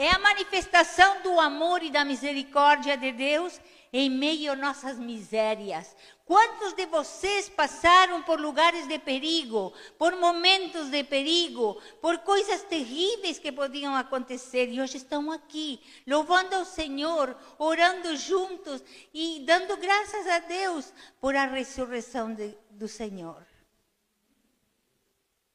É 0.00 0.08
a 0.12 0.18
manifestação 0.18 1.20
do 1.20 1.38
amor 1.38 1.82
e 1.82 1.90
da 1.90 2.06
misericórdia 2.06 2.96
de 2.96 3.12
Deus 3.12 3.60
em 3.92 4.08
meio 4.08 4.52
a 4.52 4.56
nossas 4.56 4.98
misérias. 4.98 5.94
Quantos 6.24 6.72
de 6.72 6.86
vocês 6.86 7.50
passaram 7.50 8.22
por 8.22 8.40
lugares 8.40 8.88
de 8.88 8.98
perigo, 8.98 9.74
por 9.98 10.16
momentos 10.16 10.88
de 10.88 11.04
perigo, 11.04 11.78
por 12.00 12.16
coisas 12.20 12.62
terríveis 12.62 13.38
que 13.38 13.52
podiam 13.52 13.94
acontecer 13.94 14.72
e 14.72 14.80
hoje 14.80 14.96
estão 14.96 15.30
aqui, 15.30 15.78
louvando 16.06 16.54
ao 16.56 16.64
Senhor, 16.64 17.36
orando 17.58 18.16
juntos 18.16 18.82
e 19.12 19.44
dando 19.44 19.76
graças 19.76 20.26
a 20.26 20.38
Deus 20.38 20.94
por 21.20 21.36
a 21.36 21.44
ressurreição 21.44 22.32
de, 22.32 22.56
do 22.70 22.88
Senhor? 22.88 23.46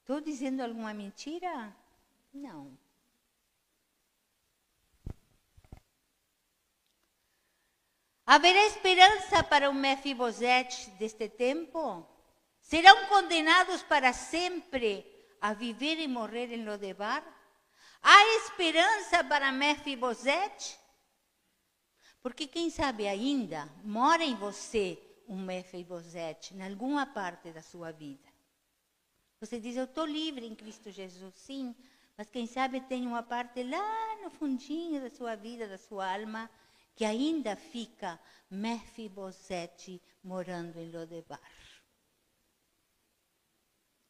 Estou 0.02 0.22
dizendo 0.22 0.62
alguma 0.62 0.94
mentira? 0.94 1.76
Não. 2.32 2.85
Haverá 8.28 8.66
esperança 8.66 9.44
para 9.44 9.70
o 9.70 9.74
Mefibosete 9.74 10.90
deste 10.92 11.30
tempo? 11.30 12.04
Serão 12.60 13.06
condenados 13.06 13.84
para 13.84 14.14
sempre 14.14 15.06
a 15.40 15.54
viver 15.54 16.00
e 16.00 16.08
morrer 16.08 16.52
em 16.52 16.66
Lodebar? 16.66 17.24
Há 18.02 18.38
esperança 18.38 19.24
para 19.24 19.52
Mefibosete? 19.52 20.80
Porque 22.24 22.48
quem 22.48 22.72
sabe 22.72 23.08
ainda 23.08 23.72
mora 23.84 24.24
em 24.24 24.34
você 24.34 25.00
um 25.28 25.38
Mefibosete, 25.38 26.56
em 26.56 26.64
alguma 26.64 27.06
parte 27.06 27.52
da 27.52 27.62
sua 27.62 27.92
vida. 27.92 28.28
Você 29.40 29.60
diz, 29.60 29.76
eu 29.76 29.84
estou 29.84 30.06
livre 30.06 30.48
em 30.48 30.56
Cristo 30.56 30.90
Jesus, 30.90 31.36
sim, 31.36 31.76
mas 32.18 32.28
quem 32.30 32.48
sabe 32.48 32.82
tem 32.82 33.06
uma 33.06 33.22
parte 33.22 33.62
lá 33.62 34.24
no 34.24 34.32
fundinho 34.32 35.00
da 35.00 35.12
sua 35.12 35.36
vida, 35.36 35.68
da 35.68 35.78
sua 35.78 36.12
alma, 36.12 36.50
que 36.96 37.04
ainda 37.04 37.56
fica 37.56 38.20
Mefibosete 38.50 40.02
morando 40.24 40.80
em 40.80 40.90
Lodebar. 40.90 41.42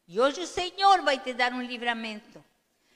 E 0.06 0.20
hoje 0.20 0.42
o 0.42 0.46
Senhor 0.46 1.02
vai 1.02 1.18
te 1.18 1.34
dar 1.34 1.52
um 1.52 1.62
livramento. 1.62 2.44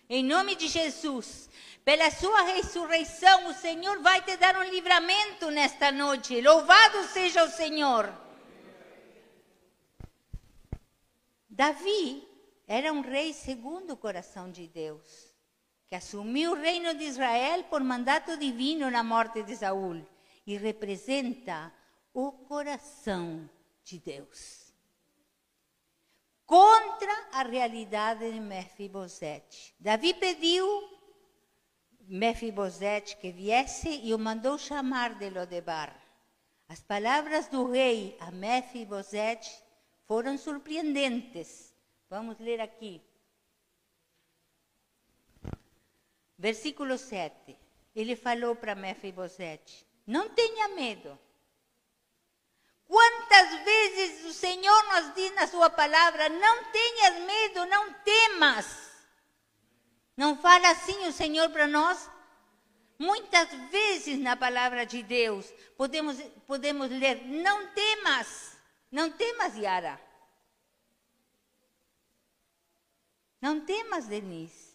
Em 0.09 0.23
nome 0.25 0.55
de 0.55 0.69
Jesus, 0.69 1.51
pela 1.85 2.11
sua 2.11 2.43
ressurreição, 2.43 3.49
o 3.49 3.55
Senhor 3.55 4.01
vai 4.01 4.23
te 4.23 4.37
dar 4.37 4.57
um 4.57 4.65
livramento 4.65 5.51
nesta 5.51 5.91
noite. 5.91 6.41
Louvado 6.41 7.05
seja 7.09 7.45
o 7.45 7.51
Senhor. 7.51 8.13
Davi 11.49 12.27
era 12.67 12.93
um 12.93 13.01
rei 13.01 13.33
segundo 13.33 13.93
o 13.93 13.97
coração 13.97 14.51
de 14.51 14.69
Deus 14.69 15.30
que 15.91 15.97
assumiu 15.97 16.53
o 16.53 16.55
reino 16.55 16.95
de 16.95 17.03
Israel 17.03 17.65
por 17.65 17.83
mandato 17.83 18.37
divino 18.37 18.89
na 18.89 19.03
morte 19.03 19.43
de 19.43 19.57
Saul 19.57 20.07
e 20.47 20.57
representa 20.57 21.75
o 22.15 22.31
coração 22.31 23.51
de 23.83 23.99
Deus. 23.99 24.73
Contra 26.47 27.13
a 27.33 27.43
realidade 27.43 28.31
de 28.31 28.39
Mefibosete. 28.39 29.75
Davi 29.81 30.15
pediu 30.15 30.65
Mefibosete 32.03 33.17
que 33.17 33.33
viesse 33.33 34.01
e 34.05 34.15
o 34.15 34.19
mandou 34.19 34.57
chamar 34.59 35.19
de 35.19 35.29
Lodebar. 35.29 35.93
As 36.69 36.81
palavras 36.81 37.49
do 37.49 37.69
rei 37.69 38.17
a 38.21 38.31
Mefibosete 38.31 39.51
foram 40.07 40.39
surpreendentes. 40.39 41.75
Vamos 42.09 42.39
ler 42.39 42.61
aqui. 42.61 43.10
Versículo 46.41 46.97
7. 46.97 47.55
Ele 47.95 48.17
falou 48.17 48.57
para 48.57 48.75
Mefibosete: 48.75 49.87
Não 50.07 50.31
tenha 50.31 50.69
medo. 50.69 51.19
Quantas 52.89 53.63
vezes 53.63 54.25
o 54.25 54.33
Senhor 54.33 54.85
nos 54.85 55.15
diz 55.15 55.35
na 55.35 55.47
sua 55.47 55.69
palavra: 55.69 56.31
Não 56.31 56.65
tenhas 56.73 57.15
medo, 57.27 57.67
não 57.67 57.93
temas. 57.93 58.91
Não 60.17 60.35
fala 60.39 60.71
assim 60.71 61.07
o 61.07 61.13
Senhor 61.13 61.51
para 61.51 61.67
nós? 61.67 62.09
Muitas 62.99 63.51
vezes 63.71 64.19
na 64.19 64.35
palavra 64.35 64.87
de 64.87 65.03
Deus 65.03 65.45
podemos, 65.77 66.17
podemos 66.47 66.89
ler: 66.89 67.23
Não 67.27 67.67
temas, 67.75 68.57
não 68.91 69.13
temas, 69.13 69.59
Yara. 69.59 70.01
Não 73.43 73.61
temas, 73.61 74.07
Denise. 74.07 74.70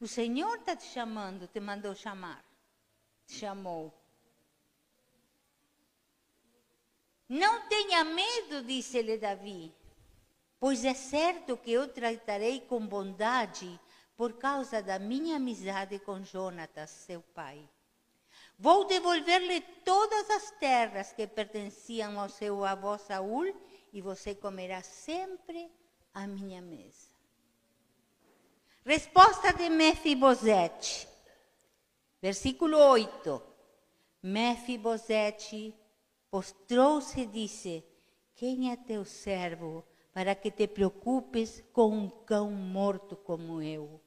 O 0.00 0.06
Senhor 0.06 0.58
está 0.58 0.76
te 0.76 0.84
chamando, 0.84 1.48
te 1.48 1.58
mandou 1.60 1.94
chamar. 1.94 2.44
Te 3.26 3.34
chamou. 3.34 3.92
Não 7.28 7.68
tenha 7.68 8.04
medo, 8.04 8.62
disse-lhe 8.62 9.18
Davi, 9.18 9.74
pois 10.58 10.84
é 10.84 10.94
certo 10.94 11.58
que 11.58 11.72
eu 11.72 11.86
tratarei 11.88 12.60
com 12.62 12.86
bondade 12.86 13.78
por 14.16 14.32
causa 14.34 14.82
da 14.82 14.98
minha 14.98 15.36
amizade 15.36 15.98
com 15.98 16.24
Jonatas, 16.24 16.90
seu 16.90 17.20
pai. 17.20 17.68
Vou 18.58 18.86
devolver-lhe 18.86 19.60
todas 19.84 20.30
as 20.30 20.50
terras 20.52 21.12
que 21.12 21.26
pertenciam 21.26 22.18
ao 22.18 22.28
seu 22.28 22.64
avô 22.64 22.96
Saul 22.98 23.54
e 23.92 24.00
você 24.00 24.34
comerá 24.34 24.82
sempre 24.82 25.70
à 26.14 26.26
minha 26.26 26.60
mesa. 26.62 27.07
Resposta 28.88 29.52
de 29.52 29.68
Mefibosete. 29.68 31.06
Versículo 32.22 32.78
8. 32.78 33.42
Mefibosete 34.22 35.74
postrou-se 36.30 37.20
e 37.20 37.26
disse: 37.26 37.84
Quem 38.34 38.72
é 38.72 38.76
teu 38.76 39.04
servo 39.04 39.84
para 40.10 40.34
que 40.34 40.50
te 40.50 40.66
preocupes 40.66 41.62
com 41.70 41.90
um 41.90 42.08
cão 42.08 42.50
morto 42.50 43.14
como 43.14 43.60
eu? 43.60 44.02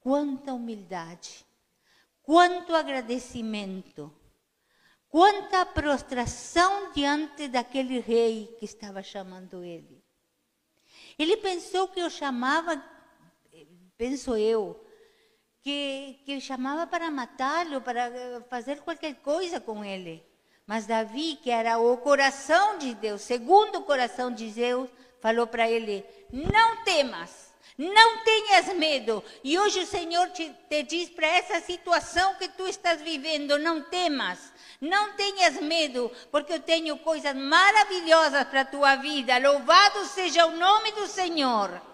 Quanta 0.00 0.54
humildade, 0.54 1.46
quanto 2.20 2.74
agradecimento, 2.74 4.12
quanta 5.08 5.64
prostração 5.64 6.90
diante 6.90 7.46
daquele 7.46 8.00
rei 8.00 8.56
que 8.58 8.64
estava 8.64 9.04
chamando 9.04 9.62
ele. 9.62 10.04
Ele 11.16 11.36
pensou 11.36 11.86
que 11.86 12.02
o 12.02 12.10
chamava 12.10 12.98
penso 14.00 14.34
eu, 14.34 14.82
que, 15.62 16.22
que 16.24 16.40
chamava 16.40 16.86
para 16.86 17.10
matá-lo, 17.10 17.82
para 17.82 18.06
eh, 18.06 18.40
fazer 18.48 18.80
qualquer 18.80 19.16
coisa 19.16 19.60
com 19.60 19.84
ele. 19.84 20.24
Mas 20.66 20.86
Davi, 20.86 21.38
que 21.42 21.50
era 21.50 21.78
o 21.78 21.98
coração 21.98 22.78
de 22.78 22.94
Deus, 22.94 23.20
segundo 23.20 23.76
o 23.76 23.82
coração 23.82 24.32
de 24.32 24.50
Deus, 24.52 24.88
falou 25.20 25.46
para 25.46 25.68
ele: 25.68 26.02
Não 26.32 26.82
temas, 26.82 27.52
não 27.76 28.24
tenhas 28.24 28.74
medo. 28.74 29.22
E 29.44 29.58
hoje 29.58 29.80
o 29.80 29.86
Senhor 29.86 30.30
te, 30.30 30.50
te 30.70 30.82
diz 30.82 31.10
para 31.10 31.26
essa 31.26 31.60
situação 31.60 32.36
que 32.36 32.48
tu 32.48 32.66
estás 32.66 33.02
vivendo: 33.02 33.58
Não 33.58 33.82
temas, 33.82 34.50
não 34.80 35.12
tenhas 35.12 35.60
medo, 35.60 36.10
porque 36.30 36.54
eu 36.54 36.60
tenho 36.60 36.96
coisas 37.00 37.36
maravilhosas 37.36 38.44
para 38.44 38.62
a 38.62 38.64
tua 38.64 38.96
vida. 38.96 39.36
Louvado 39.36 40.06
seja 40.06 40.46
o 40.46 40.56
nome 40.56 40.90
do 40.92 41.06
Senhor. 41.06 41.89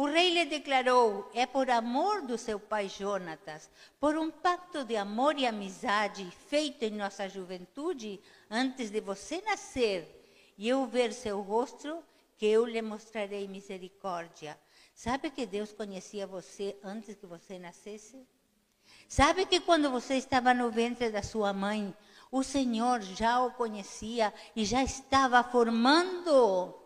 O 0.00 0.06
rei 0.06 0.32
lhe 0.32 0.44
declarou: 0.44 1.28
é 1.34 1.44
por 1.44 1.68
amor 1.68 2.22
do 2.22 2.38
seu 2.38 2.60
pai 2.60 2.88
Jonatas, 2.88 3.68
por 3.98 4.16
um 4.16 4.30
pacto 4.30 4.84
de 4.84 4.96
amor 4.96 5.36
e 5.36 5.44
amizade 5.44 6.24
feito 6.48 6.84
em 6.84 6.92
nossa 6.92 7.28
juventude, 7.28 8.20
antes 8.48 8.90
de 8.90 9.00
você 9.00 9.42
nascer 9.42 10.06
e 10.56 10.68
eu 10.68 10.86
ver 10.86 11.12
seu 11.12 11.40
rosto, 11.40 12.00
que 12.36 12.46
eu 12.46 12.64
lhe 12.64 12.80
mostrarei 12.80 13.48
misericórdia. 13.48 14.56
Sabe 14.94 15.32
que 15.32 15.44
Deus 15.44 15.72
conhecia 15.72 16.28
você 16.28 16.76
antes 16.84 17.16
que 17.16 17.26
você 17.26 17.58
nascesse? 17.58 18.24
Sabe 19.08 19.46
que 19.46 19.58
quando 19.58 19.90
você 19.90 20.14
estava 20.14 20.54
no 20.54 20.70
ventre 20.70 21.10
da 21.10 21.24
sua 21.24 21.52
mãe, 21.52 21.92
o 22.30 22.44
Senhor 22.44 23.02
já 23.02 23.42
o 23.42 23.50
conhecia 23.50 24.32
e 24.54 24.64
já 24.64 24.80
estava 24.80 25.42
formando 25.42 26.77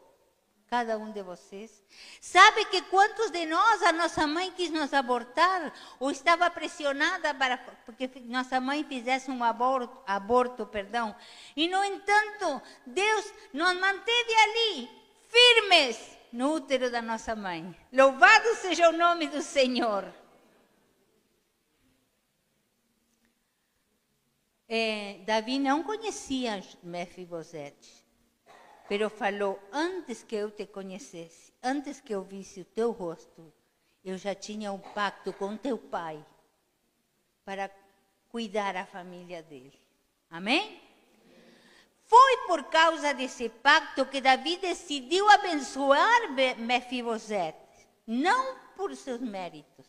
cada 0.72 0.96
um 0.96 1.12
de 1.12 1.22
vocês. 1.22 1.82
Sabe 2.18 2.64
que 2.64 2.80
quantos 2.80 3.30
de 3.30 3.44
nós, 3.44 3.82
a 3.82 3.92
nossa 3.92 4.26
mãe 4.26 4.50
quis 4.52 4.70
nos 4.70 4.94
abortar 4.94 5.70
ou 6.00 6.10
estava 6.10 6.48
pressionada 6.48 7.34
para 7.34 7.58
que 7.98 8.08
nossa 8.20 8.58
mãe 8.58 8.82
fizesse 8.82 9.30
um 9.30 9.44
aborto, 9.44 9.94
aborto, 10.06 10.64
perdão. 10.64 11.14
E 11.54 11.68
no 11.68 11.84
entanto, 11.84 12.62
Deus 12.86 13.34
nos 13.52 13.74
manteve 13.74 14.34
ali, 14.34 14.90
firmes 15.28 16.18
no 16.32 16.54
útero 16.54 16.90
da 16.90 17.02
nossa 17.02 17.36
mãe. 17.36 17.78
Louvado 17.92 18.54
seja 18.54 18.88
o 18.88 18.96
nome 18.96 19.26
do 19.26 19.42
Senhor. 19.42 20.10
É, 24.66 25.18
Davi 25.26 25.58
não 25.58 25.82
conhecia 25.82 26.64
Mefibosete. 26.82 28.01
Pero 28.88 29.08
falou: 29.08 29.60
Antes 29.72 30.22
que 30.22 30.36
eu 30.36 30.50
te 30.50 30.66
conhecesse, 30.66 31.52
antes 31.62 32.00
que 32.00 32.14
eu 32.14 32.22
visse 32.22 32.60
o 32.60 32.64
teu 32.64 32.90
rosto, 32.90 33.52
eu 34.04 34.18
já 34.18 34.34
tinha 34.34 34.72
um 34.72 34.78
pacto 34.78 35.32
com 35.32 35.56
teu 35.56 35.78
pai 35.78 36.24
para 37.44 37.70
cuidar 38.28 38.76
a 38.76 38.86
família 38.86 39.42
dele. 39.42 39.78
Amém? 40.30 40.80
Foi 42.04 42.36
por 42.46 42.64
causa 42.64 43.14
desse 43.14 43.48
pacto 43.48 44.04
que 44.06 44.20
Davi 44.20 44.56
decidiu 44.56 45.28
abençoar 45.30 46.32
Mefibosete, 46.58 47.56
não 48.06 48.58
por 48.76 48.94
seus 48.96 49.20
méritos, 49.20 49.86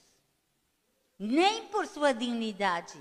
nem 1.17 1.67
por 1.67 1.85
sua 1.87 2.13
dignidade. 2.13 2.97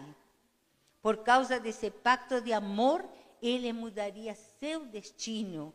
Por 1.01 1.19
causa 1.19 1.61
desse 1.61 1.91
pacto 1.91 2.41
de 2.41 2.53
amor, 2.53 3.05
ele 3.41 3.73
mudaria 3.73 4.35
seu 4.35 4.87
destino 4.87 5.75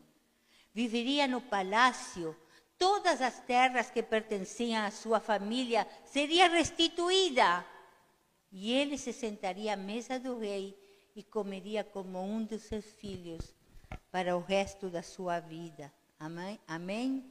viveria 0.77 1.25
no 1.27 1.41
palácio, 1.41 2.35
todas 2.77 3.19
as 3.19 3.39
terras 3.39 3.89
que 3.89 4.03
pertenciam 4.03 4.85
à 4.85 4.91
sua 4.91 5.19
família 5.19 5.87
seriam 6.05 6.51
restituídas. 6.51 7.65
E 8.51 8.71
ele 8.71 8.95
se 8.95 9.11
sentaria 9.11 9.73
à 9.73 9.75
mesa 9.75 10.19
do 10.19 10.37
rei 10.37 10.77
e 11.15 11.23
comeria 11.23 11.83
como 11.83 12.21
um 12.21 12.43
dos 12.43 12.61
seus 12.61 12.85
filhos 12.85 13.55
para 14.11 14.37
o 14.37 14.39
resto 14.39 14.87
da 14.87 15.01
sua 15.01 15.39
vida. 15.39 15.91
Amém? 16.19 16.59
Amém? 16.67 17.25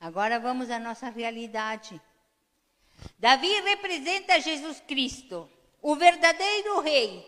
Agora 0.00 0.40
vamos 0.40 0.70
à 0.70 0.78
nossa 0.78 1.10
realidade. 1.10 2.00
Davi 3.18 3.52
representa 3.60 4.40
Jesus 4.40 4.80
Cristo, 4.80 5.46
o 5.82 5.94
verdadeiro 5.94 6.80
rei, 6.80 7.22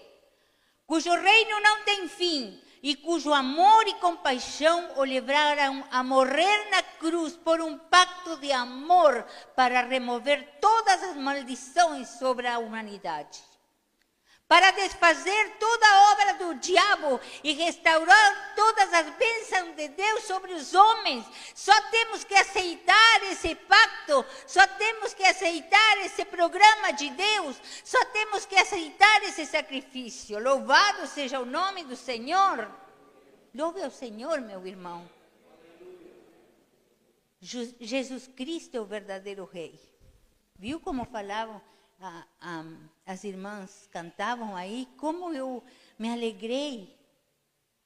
cujo 0.87 1.11
reino 1.11 1.61
não 1.61 1.85
tem 1.85 2.09
fim, 2.09 2.63
e 2.85 2.94
cujo 2.97 3.33
amor 3.33 3.88
e 3.88 3.94
compaixão 3.94 4.90
o 4.97 5.05
levaram 5.05 5.83
a 5.90 6.05
morrer 6.05 6.68
na 6.70 6.83
cruz 6.83 7.35
por 7.35 7.59
um 7.62 7.79
pacto 7.79 8.37
de 8.37 8.53
amor 8.53 9.25
para 9.57 9.87
remover 9.87 10.59
todas 10.61 11.03
as 11.03 11.16
maldições 11.16 12.07
sobre 12.18 12.47
a 12.47 12.59
humanidade. 12.59 13.53
Para 14.46 14.72
desfazer 14.72 15.57
toda 15.59 15.87
a 15.87 16.12
obra 16.12 16.35
do 16.35 16.54
diabo 16.57 17.18
e 17.42 17.52
restaurar 17.54 18.54
todas 18.54 18.92
as 18.92 19.11
bênçãos 19.16 19.74
de 19.74 19.88
Deus 19.88 20.24
sobre 20.24 20.52
os 20.52 20.74
homens, 20.74 21.24
só 21.54 21.72
temos 21.90 22.24
que 22.24 22.35
aceitar 22.35 23.22
esse 23.24 23.54
pacto, 23.54 24.24
só 24.46 24.66
temos 24.66 25.14
que 25.14 25.24
aceitar 25.24 25.98
esse 26.04 26.26
programa 26.26 26.92
de 26.92 27.09
Deus, 27.11 27.57
só 27.83 28.04
temos 28.07 28.44
que 28.44 28.54
aceitar 28.57 29.22
esse 29.22 29.46
sacrifício. 29.46 30.38
Louvado 30.38 31.07
seja 31.07 31.40
o 31.40 31.46
nome 31.46 31.83
do 31.85 31.96
Senhor. 31.96 32.70
Louve 33.54 33.83
ao 33.83 33.90
Senhor, 33.90 34.42
meu 34.42 34.66
irmão. 34.66 35.09
Jesus 37.40 38.26
Cristo 38.26 38.76
é 38.76 38.80
o 38.80 38.85
verdadeiro 38.85 39.44
Rei. 39.44 39.80
Viu 40.57 40.78
como 40.80 41.04
falavam 41.07 41.61
ah, 42.00 42.26
ah, 42.40 42.64
as 43.07 43.24
irmãs, 43.24 43.88
cantavam 43.92 44.54
aí? 44.57 44.88
Como 44.96 45.33
eu 45.33 45.62
me 45.98 46.11
alegrei. 46.11 46.98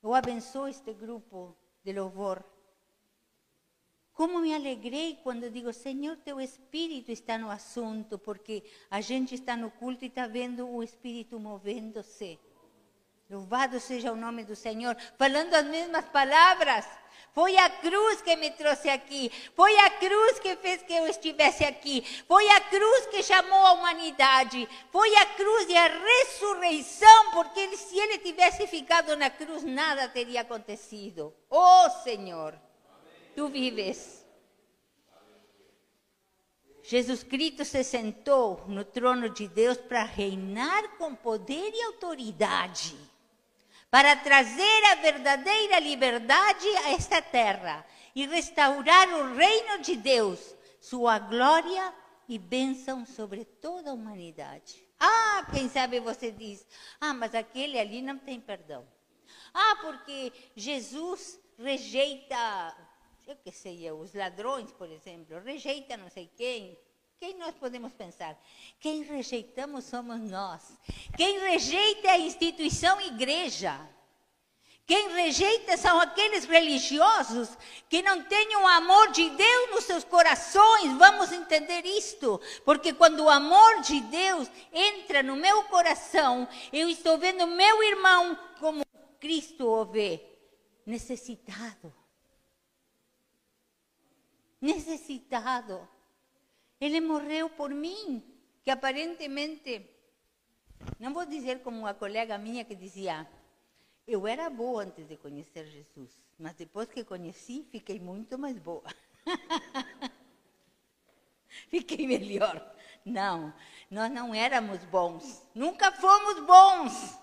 Eu 0.03 0.15
abençoo 0.15 0.69
este 0.69 0.93
grupo 0.93 1.57
de 1.85 1.93
louvor. 1.93 2.45
Como 4.13 4.41
me 4.41 4.53
alegrei 4.53 5.17
quando 5.23 5.49
digo, 5.49 5.73
Senhor, 5.73 6.17
teu 6.17 6.41
Espírito 6.41 7.13
está 7.13 7.39
no 7.39 7.51
assunto, 7.51 8.19
porque 8.19 8.65
a 8.91 9.01
gente 9.01 9.35
está 9.35 9.57
no 9.57 9.71
culto 9.71 10.05
e 10.05 10.09
está 10.09 10.27
vendo 10.27 10.69
o 10.69 10.83
Espírito 10.83 11.39
movendo-se. 11.39 12.39
Louvado 13.31 13.79
seja 13.79 14.11
o 14.11 14.17
nome 14.17 14.43
do 14.43 14.57
Senhor, 14.57 14.97
falando 15.19 15.53
as 15.53 15.67
mesmas 15.67 16.07
palavras. 16.07 16.87
Foi 17.35 17.59
a 17.59 17.69
cruz 17.69 18.23
que 18.23 18.35
me 18.37 18.51
trouxe 18.53 18.89
aqui. 18.89 19.31
Foi 19.55 19.79
a 19.81 19.91
cruz 19.91 20.39
que 20.41 20.57
fez 20.57 20.83
que 20.83 20.95
eu 20.95 21.07
estivesse 21.07 21.63
aqui. 21.63 22.03
Foi 22.27 22.49
a 22.49 22.61
cruz 22.63 23.07
que 23.09 23.23
chamou 23.23 23.67
a 23.67 23.73
humanidade. 23.73 24.67
Foi 24.91 25.15
a 25.15 25.27
cruz 25.27 25.69
e 25.69 25.77
a 25.77 25.89
ressurreição, 25.89 27.31
porque 27.33 27.77
se 27.77 27.99
ele 27.99 28.17
tivesse 28.19 28.67
ficado 28.67 29.15
na 29.15 29.29
cruz, 29.29 29.63
nada 29.63 30.09
teria 30.09 30.41
acontecido. 30.41 31.35
Oh 31.51 31.91
Senhor, 32.03 32.59
tu 33.37 33.49
vives. 33.49 34.27
Jesus 36.83 37.23
Cristo 37.23 37.63
se 37.67 37.85
sentou 37.85 38.65
no 38.67 38.87
trono 38.87 39.29
de 39.29 39.47
Deus 39.47 39.77
para 39.77 40.03
reinar 40.03 40.97
com 40.97 41.15
poder 41.15 41.75
e 41.75 41.83
autoridade 41.83 42.97
para 43.91 44.17
trazer 44.17 44.85
a 44.93 44.97
verdadeira 44.97 45.79
liberdade 45.79 46.67
a 46.85 46.91
esta 46.93 47.23
terra 47.23 47.85
e 48.15 48.27
restaurar 48.27 49.09
o 49.09 49.35
reino 49.35 49.81
de 49.81 49.97
Deus, 49.97 50.55
sua 50.81 51.19
glória 51.19 51.95
e 52.29 52.39
bênção 52.39 53.07
sobre 53.07 53.45
toda 53.45 53.91
a 53.91 53.95
humanidade. 53.95 54.87
Ah, 55.01 55.47
quem 55.53 55.69
sabe 55.69 56.01
você 56.01 56.31
diz: 56.31 56.67
ah, 57.01 57.15
mas 57.15 57.35
aquele 57.35 57.79
ali 57.79 58.03
não 58.03 58.19
tem 58.19 58.41
perdão. 58.41 58.87
Ah, 59.55 59.77
porque 59.81 60.33
Jesus 60.55 61.41
rejeita, 61.59 62.77
eu 63.27 63.37
que 63.37 63.51
sei, 63.51 63.91
os 63.91 64.13
ladrões, 64.13 64.71
por 64.73 64.91
exemplo, 64.91 65.41
rejeita 65.41 65.97
não 65.97 66.11
sei 66.11 66.31
quem, 66.37 66.79
quem 67.19 67.37
nós 67.37 67.55
podemos 67.57 67.93
pensar? 67.93 68.37
Quem 68.79 69.03
rejeitamos 69.03 69.85
somos 69.85 70.21
nós. 70.21 70.63
Quem 71.17 71.41
rejeita 71.41 72.13
a 72.13 72.19
instituição 72.19 73.01
igreja. 73.01 73.79
Quem 74.87 75.11
rejeita 75.11 75.77
são 75.77 76.01
aqueles 76.01 76.47
religiosos 76.47 77.51
que 77.91 78.01
não 78.01 78.23
têm 78.23 78.57
o 78.57 78.67
amor 78.67 79.11
de 79.11 79.29
Deus 79.31 79.71
nos 79.71 79.85
seus 79.85 80.05
corações. 80.05 80.97
Vamos 80.97 81.31
entender 81.31 81.85
isto, 81.85 82.41
porque 82.65 82.95
quando 82.95 83.21
o 83.21 83.29
amor 83.29 83.83
de 83.83 84.01
Deus 84.01 84.49
entra 84.73 85.23
no 85.23 85.37
meu 85.37 85.65
coração, 85.65 86.49
eu 86.73 86.89
estou 86.89 87.19
vendo 87.19 87.47
meu 87.47 87.83
irmão 87.83 88.39
como 88.59 88.83
Cristo 89.21 89.67
o 89.67 89.85
vê, 89.85 90.25
necessitado. 90.87 91.93
Necessitado. 94.59 95.87
Ele 96.81 97.01
morreu 97.01 97.51
por 97.51 97.71
mim, 97.71 98.23
que 98.63 98.71
aparentemente, 98.71 99.89
não 100.99 101.13
vou 101.13 101.27
dizer 101.27 101.63
como 101.63 101.79
uma 101.79 101.95
colega 101.95 102.39
minha 102.39 102.65
que 102.65 102.75
dizia, 102.75 103.29
eu 104.07 104.27
era 104.27 104.49
boa 104.49 104.85
antes 104.85 105.07
de 105.07 105.17
conhecer 105.17 105.67
Jesus, 105.67 106.23
mas 106.39 106.55
depois 106.55 106.89
que 106.89 107.05
conheci, 107.05 107.67
fiquei 107.71 107.99
muito 107.99 108.39
mais 108.39 108.59
boa. 108.59 108.85
fiquei 111.69 112.07
melhor. 112.07 112.75
Não, 113.05 113.53
nós 113.91 114.11
não 114.11 114.35
éramos 114.35 114.85
bons, 114.85 115.47
nunca 115.55 115.91
fomos 115.93 116.45
bons 116.47 117.19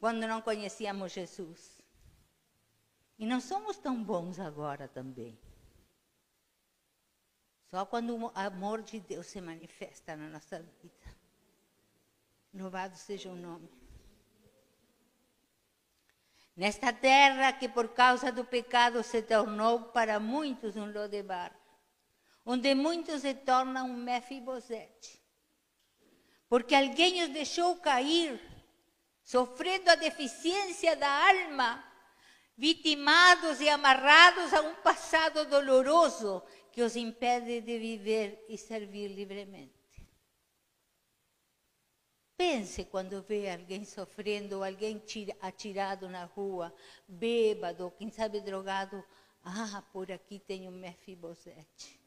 quando 0.00 0.26
não 0.26 0.40
conhecíamos 0.40 1.12
Jesus. 1.12 1.78
E 3.18 3.26
não 3.26 3.38
somos 3.38 3.76
tão 3.76 4.02
bons 4.02 4.40
agora 4.40 4.88
também. 4.88 5.38
Só 7.70 7.86
quando 7.86 8.16
o 8.16 8.32
amor 8.34 8.82
de 8.82 8.98
Deus 8.98 9.26
se 9.26 9.40
manifesta 9.40 10.16
na 10.16 10.28
nossa 10.28 10.58
vida. 10.58 11.16
Louvado 12.52 12.96
seja 12.96 13.30
o 13.30 13.36
nome. 13.36 13.70
Nesta 16.56 16.92
terra 16.92 17.52
que 17.52 17.68
por 17.68 17.90
causa 17.90 18.32
do 18.32 18.44
pecado 18.44 19.04
se 19.04 19.22
tornou 19.22 19.84
para 19.84 20.18
muitos 20.18 20.74
um 20.76 20.92
Lodebar, 20.92 21.56
onde 22.44 22.74
muitos 22.74 23.22
se 23.22 23.34
tornam 23.34 23.88
um 23.88 23.96
Mefibosete. 23.96 25.22
Porque 26.48 26.74
alguém 26.74 27.22
os 27.22 27.28
deixou 27.28 27.76
cair, 27.76 28.40
sofrendo 29.22 29.90
a 29.90 29.94
deficiência 29.94 30.96
da 30.96 31.08
alma, 31.28 31.84
vitimados 32.56 33.60
e 33.60 33.68
amarrados 33.68 34.52
a 34.52 34.60
um 34.60 34.74
passado 34.74 35.44
doloroso 35.46 36.42
que 36.72 36.82
os 36.82 36.96
impede 36.96 37.60
de 37.60 37.78
viver 37.78 38.44
e 38.48 38.56
servir 38.56 39.08
livremente. 39.08 39.80
Pense 42.36 42.84
quando 42.86 43.22
vê 43.22 43.50
alguém 43.50 43.84
sofrendo, 43.84 44.64
alguém 44.64 44.98
tira, 44.98 45.36
atirado 45.42 46.08
na 46.08 46.24
rua, 46.24 46.74
bêbado, 47.06 47.92
quem 47.98 48.10
sabe 48.10 48.40
drogado. 48.40 49.04
Ah, 49.44 49.82
por 49.92 50.10
aqui 50.10 50.38
tem 50.38 50.66
o 50.68 50.72
Mefibosete. 50.72 52.00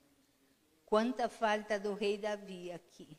Quanta 0.85 1.29
falta 1.29 1.79
do 1.79 1.93
rei 1.93 2.17
Davi 2.17 2.71
aqui. 2.71 3.17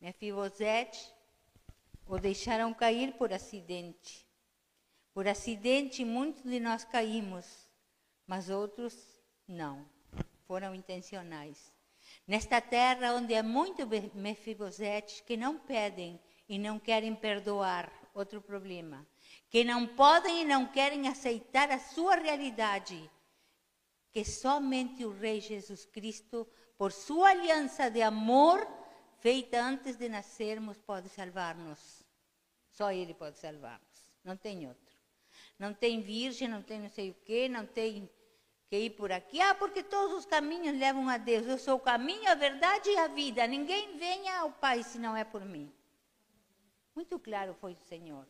Mefibosete 0.00 1.14
o 2.06 2.18
deixaram 2.18 2.72
cair 2.74 3.12
por 3.16 3.32
acidente. 3.32 4.23
Por 5.14 5.28
acidente, 5.28 6.04
muitos 6.04 6.42
de 6.42 6.58
nós 6.58 6.84
caímos, 6.84 7.46
mas 8.26 8.50
outros 8.50 8.94
não 9.46 9.88
foram 10.44 10.74
intencionais. 10.74 11.72
Nesta 12.26 12.60
terra 12.60 13.14
onde 13.14 13.32
há 13.34 13.42
muito 13.42 13.86
Mefibosete 14.12 15.22
que 15.22 15.36
não 15.36 15.56
pedem 15.56 16.20
e 16.48 16.58
não 16.58 16.80
querem 16.80 17.14
perdoar, 17.14 17.92
outro 18.12 18.42
problema. 18.42 19.06
Que 19.48 19.62
não 19.62 19.86
podem 19.86 20.42
e 20.42 20.44
não 20.44 20.66
querem 20.66 21.06
aceitar 21.06 21.70
a 21.70 21.78
sua 21.78 22.16
realidade. 22.16 23.10
Que 24.10 24.24
somente 24.24 25.04
o 25.04 25.12
Rei 25.12 25.40
Jesus 25.40 25.86
Cristo, 25.86 26.46
por 26.76 26.90
sua 26.90 27.30
aliança 27.30 27.88
de 27.88 28.02
amor, 28.02 28.66
feita 29.18 29.62
antes 29.62 29.96
de 29.96 30.08
nascermos, 30.08 30.76
pode 30.80 31.08
salvar-nos. 31.08 32.04
Só 32.68 32.90
Ele 32.90 33.14
pode 33.14 33.38
salvar-nos. 33.38 34.12
Não 34.24 34.36
tem 34.36 34.66
outro. 34.66 34.83
Não 35.58 35.72
tem 35.72 36.00
virgem, 36.00 36.48
não 36.48 36.62
tem 36.62 36.80
não 36.80 36.88
sei 36.88 37.10
o 37.10 37.14
quê, 37.24 37.48
não 37.48 37.66
tem 37.66 38.10
que 38.68 38.76
ir 38.76 38.90
por 38.90 39.12
aqui. 39.12 39.40
Ah, 39.40 39.54
porque 39.54 39.82
todos 39.82 40.18
os 40.18 40.26
caminhos 40.26 40.76
levam 40.78 41.08
a 41.08 41.16
Deus. 41.16 41.46
Eu 41.46 41.58
sou 41.58 41.76
o 41.76 41.80
caminho, 41.80 42.30
a 42.30 42.34
verdade 42.34 42.90
e 42.90 42.98
a 42.98 43.06
vida. 43.06 43.46
Ninguém 43.46 43.96
venha 43.96 44.40
ao 44.40 44.50
Pai 44.52 44.82
se 44.82 44.98
não 44.98 45.16
é 45.16 45.24
por 45.24 45.44
mim. 45.44 45.72
Muito 46.94 47.18
claro 47.18 47.54
foi 47.54 47.72
o 47.72 47.86
Senhor. 47.88 48.26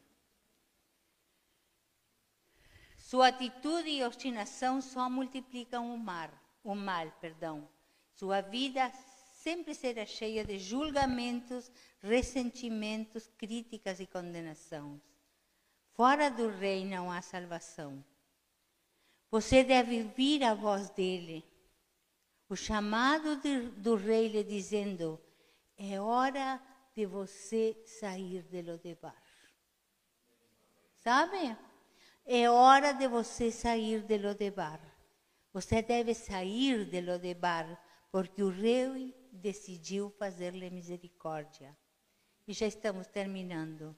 Sua 2.99 3.29
atitude 3.29 3.91
e 3.91 4.03
obstinação 4.03 4.81
só 4.81 5.11
multiplicam 5.11 5.95
o 5.95 5.99
mal, 5.99 6.31
o 6.63 6.75
mal, 6.75 7.11
perdão. 7.21 7.69
Sua 8.15 8.41
vida 8.41 8.91
sempre 9.35 9.75
será 9.75 10.07
cheia 10.07 10.43
de 10.43 10.59
julgamentos, 10.59 11.71
ressentimentos, 12.01 13.31
críticas 13.37 14.01
e 14.01 14.07
condenações. 14.07 15.14
Fora 15.95 16.29
do 16.29 16.49
rei 16.49 16.85
não 16.85 17.11
há 17.11 17.23
salvação. 17.23 18.05
Você 19.31 19.63
deve 19.63 20.03
ouvir 20.03 20.43
a 20.43 20.53
voz 20.53 20.91
dele. 20.91 21.45
O 22.49 22.57
chamado 22.57 23.37
de, 23.37 23.69
do 23.71 23.95
rei 23.95 24.29
lhe 24.29 24.43
dizendo: 24.43 25.21
é 25.77 26.01
hora 26.01 26.61
de 26.95 27.07
você 27.07 27.81
sair 27.85 28.43
de 28.43 28.63
Lodebar. 28.63 29.23
Sabe? 30.99 31.57
É 32.27 32.51
hora 32.51 32.93
de 32.93 33.07
você 33.07 33.53
sair 33.53 34.03
de 34.03 34.19
Lodebar. 34.19 34.81
Você 35.53 35.81
deve 35.81 36.13
sair 36.13 36.85
de 36.87 37.01
Lodebar, 37.01 37.81
porque 38.11 38.43
o 38.43 38.51
rei 38.51 39.15
decidiu 39.31 40.11
fazer-lhe 40.11 40.71
misericórdia. 40.71 41.77
E 42.49 42.53
já 42.53 42.67
estamos 42.67 43.07
terminando. 43.07 43.97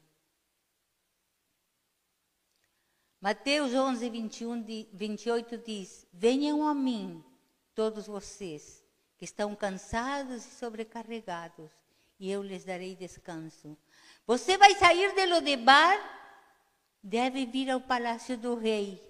Mateus 3.26 3.74
11, 3.74 4.08
21, 4.08 4.64
28 4.92 5.58
diz: 5.58 6.06
Venham 6.12 6.64
a 6.64 6.72
mim, 6.72 7.24
todos 7.74 8.06
vocês 8.06 8.84
que 9.18 9.24
estão 9.24 9.52
cansados 9.56 10.46
e 10.46 10.50
sobrecarregados, 10.54 11.68
e 12.20 12.30
eu 12.30 12.40
lhes 12.40 12.64
darei 12.64 12.94
descanso. 12.94 13.76
Você 14.28 14.56
vai 14.56 14.76
sair 14.76 15.12
de 15.12 15.26
Lodebar, 15.26 15.98
deve 17.02 17.46
vir 17.46 17.68
ao 17.68 17.80
palácio 17.80 18.38
do 18.38 18.54
rei, 18.54 19.02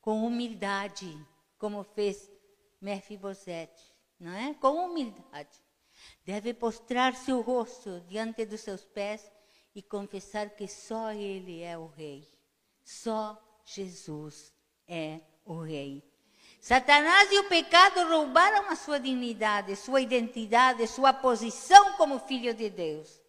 com 0.00 0.24
humildade, 0.24 1.18
como 1.58 1.82
fez 1.82 2.30
Mefibosete, 2.80 3.82
não 4.20 4.30
é? 4.30 4.54
Com 4.54 4.86
humildade. 4.86 5.60
Deve 6.24 6.54
postrar 6.54 7.16
seu 7.16 7.40
rosto 7.40 8.00
diante 8.02 8.46
dos 8.46 8.60
seus 8.60 8.84
pés 8.84 9.28
e 9.74 9.82
confessar 9.82 10.50
que 10.50 10.68
só 10.68 11.10
ele 11.10 11.62
é 11.62 11.76
o 11.76 11.88
rei. 11.88 12.32
Só 12.84 13.42
Jesus 13.64 14.52
é 14.86 15.20
o 15.44 15.60
Rei. 15.60 16.04
Satanás 16.60 17.30
e 17.30 17.38
o 17.38 17.48
pecado 17.48 18.08
roubaram 18.08 18.70
a 18.70 18.76
sua 18.76 18.98
dignidade, 18.98 19.76
sua 19.76 20.00
identidade, 20.00 20.86
sua 20.86 21.12
posição 21.12 21.94
como 21.94 22.18
filho 22.20 22.54
de 22.54 22.70
Deus. 22.70 23.20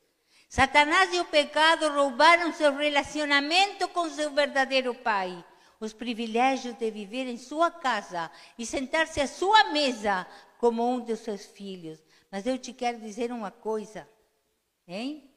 Satanás 0.48 1.14
e 1.14 1.20
o 1.20 1.26
pecado 1.26 1.90
roubaram 1.90 2.54
seu 2.54 2.74
relacionamento 2.74 3.90
com 3.90 4.10
seu 4.10 4.32
verdadeiro 4.32 4.94
Pai, 4.96 5.44
os 5.80 5.92
privilégios 5.92 6.76
de 6.76 6.90
viver 6.92 7.28
em 7.28 7.38
sua 7.38 7.70
casa 7.70 8.32
e 8.58 8.66
sentar-se 8.66 9.20
à 9.20 9.28
sua 9.28 9.66
mesa 9.72 10.26
como 10.58 10.90
um 10.90 11.00
dos 11.00 11.20
seus 11.20 11.46
filhos. 11.46 12.02
Mas 12.32 12.46
eu 12.46 12.58
te 12.58 12.72
quero 12.72 13.00
dizer 13.00 13.32
uma 13.32 13.52
coisa, 13.52 14.08
hein? 14.88 15.30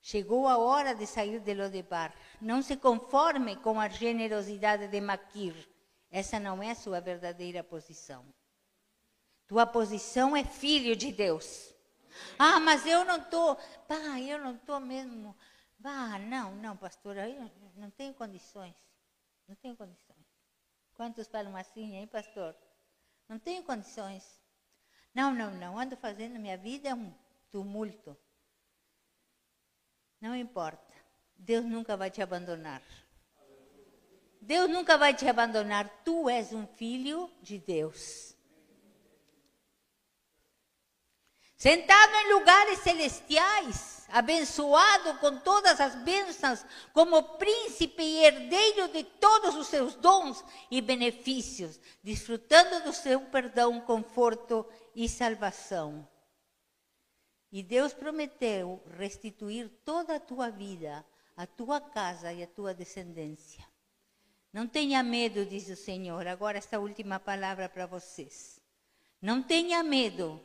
Chegou 0.00 0.48
a 0.48 0.56
hora 0.56 0.94
de 0.94 1.06
sair 1.06 1.40
de 1.40 1.52
Lodebar. 1.52 2.14
Não 2.40 2.62
se 2.62 2.76
conforme 2.76 3.56
com 3.56 3.78
a 3.78 3.88
generosidade 3.88 4.88
de 4.88 5.00
Maquir. 5.00 5.54
Essa 6.10 6.40
não 6.40 6.62
é 6.62 6.74
sua 6.74 7.00
verdadeira 7.00 7.62
posição. 7.62 8.24
Tua 9.46 9.66
posição 9.66 10.36
é 10.36 10.44
filho 10.44 10.96
de 10.96 11.12
Deus. 11.12 11.74
Ah, 12.38 12.58
mas 12.60 12.86
eu 12.86 13.04
não 13.04 13.16
estou. 13.16 13.56
Pá, 13.86 14.20
eu 14.20 14.38
não 14.38 14.54
estou 14.56 14.80
mesmo. 14.80 15.36
Ah, 15.84 16.18
não, 16.18 16.54
não, 16.56 16.76
pastor, 16.76 17.16
eu 17.16 17.50
não 17.76 17.90
tenho 17.90 18.14
condições. 18.14 18.76
Não 19.48 19.56
tenho 19.56 19.76
condições. 19.76 20.26
Quantos 20.94 21.26
falam 21.28 21.56
assim, 21.56 21.96
hein, 21.96 22.06
pastor? 22.06 22.54
Não 23.28 23.38
tenho 23.38 23.62
condições. 23.62 24.40
Não, 25.14 25.32
não, 25.34 25.50
não. 25.52 25.78
Ando 25.78 25.96
fazendo 25.96 26.38
minha 26.38 26.56
vida 26.56 26.94
um 26.94 27.12
tumulto. 27.50 28.16
Não 30.20 30.36
importa. 30.36 30.94
Deus 31.40 31.64
nunca 31.64 31.96
vai 31.96 32.10
te 32.10 32.20
abandonar. 32.20 32.82
Deus 34.40 34.68
nunca 34.70 34.98
vai 34.98 35.14
te 35.14 35.26
abandonar. 35.26 35.88
Tu 36.04 36.28
és 36.28 36.52
um 36.52 36.66
filho 36.66 37.30
de 37.42 37.58
Deus. 37.58 38.36
Sentado 41.56 42.14
em 42.14 42.32
lugares 42.32 42.78
celestiais, 42.80 44.06
abençoado 44.08 45.18
com 45.18 45.38
todas 45.38 45.80
as 45.80 45.94
bênçãos, 45.96 46.64
como 46.92 47.22
príncipe 47.36 48.02
e 48.02 48.24
herdeiro 48.24 48.88
de 48.88 49.04
todos 49.04 49.54
os 49.56 49.66
seus 49.66 49.94
dons 49.94 50.42
e 50.70 50.80
benefícios, 50.80 51.78
desfrutando 52.02 52.84
do 52.84 52.92
seu 52.92 53.20
perdão, 53.26 53.80
conforto 53.80 54.66
e 54.94 55.08
salvação. 55.08 56.08
E 57.52 57.62
Deus 57.62 57.92
prometeu 57.92 58.82
restituir 58.96 59.68
toda 59.84 60.16
a 60.16 60.20
tua 60.20 60.50
vida, 60.50 61.04
a 61.36 61.46
tua 61.46 61.80
casa 61.80 62.32
e 62.32 62.42
a 62.42 62.46
tua 62.46 62.74
descendência. 62.74 63.64
Não 64.52 64.66
tenha 64.66 65.02
medo, 65.02 65.46
diz 65.46 65.68
o 65.68 65.76
Senhor. 65.76 66.26
Agora, 66.26 66.58
esta 66.58 66.78
última 66.78 67.20
palavra 67.20 67.68
para 67.68 67.86
vocês. 67.86 68.60
Não 69.22 69.42
tenha 69.42 69.82
medo, 69.82 70.40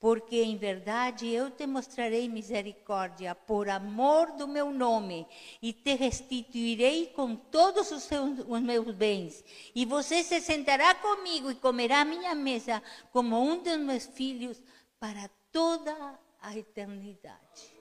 porque 0.00 0.42
em 0.42 0.56
verdade 0.56 1.28
eu 1.28 1.50
te 1.50 1.66
mostrarei 1.66 2.28
misericórdia 2.28 3.34
por 3.34 3.68
amor 3.68 4.32
do 4.32 4.48
meu 4.48 4.70
nome 4.70 5.26
e 5.60 5.72
te 5.72 5.94
restituirei 5.94 7.08
com 7.08 7.36
todos 7.36 7.90
os, 7.90 8.04
seus, 8.04 8.38
os 8.46 8.60
meus 8.60 8.94
bens. 8.94 9.44
E 9.74 9.84
você 9.84 10.22
se 10.22 10.40
sentará 10.40 10.94
comigo 10.94 11.50
e 11.50 11.56
comerá 11.56 12.04
minha 12.04 12.34
mesa 12.34 12.82
como 13.12 13.38
um 13.38 13.62
dos 13.62 13.78
meus 13.78 14.06
filhos 14.06 14.62
para 14.98 15.28
toda 15.50 15.92
a 15.92 16.18
a 16.42 16.58
eternidade. 16.58 17.71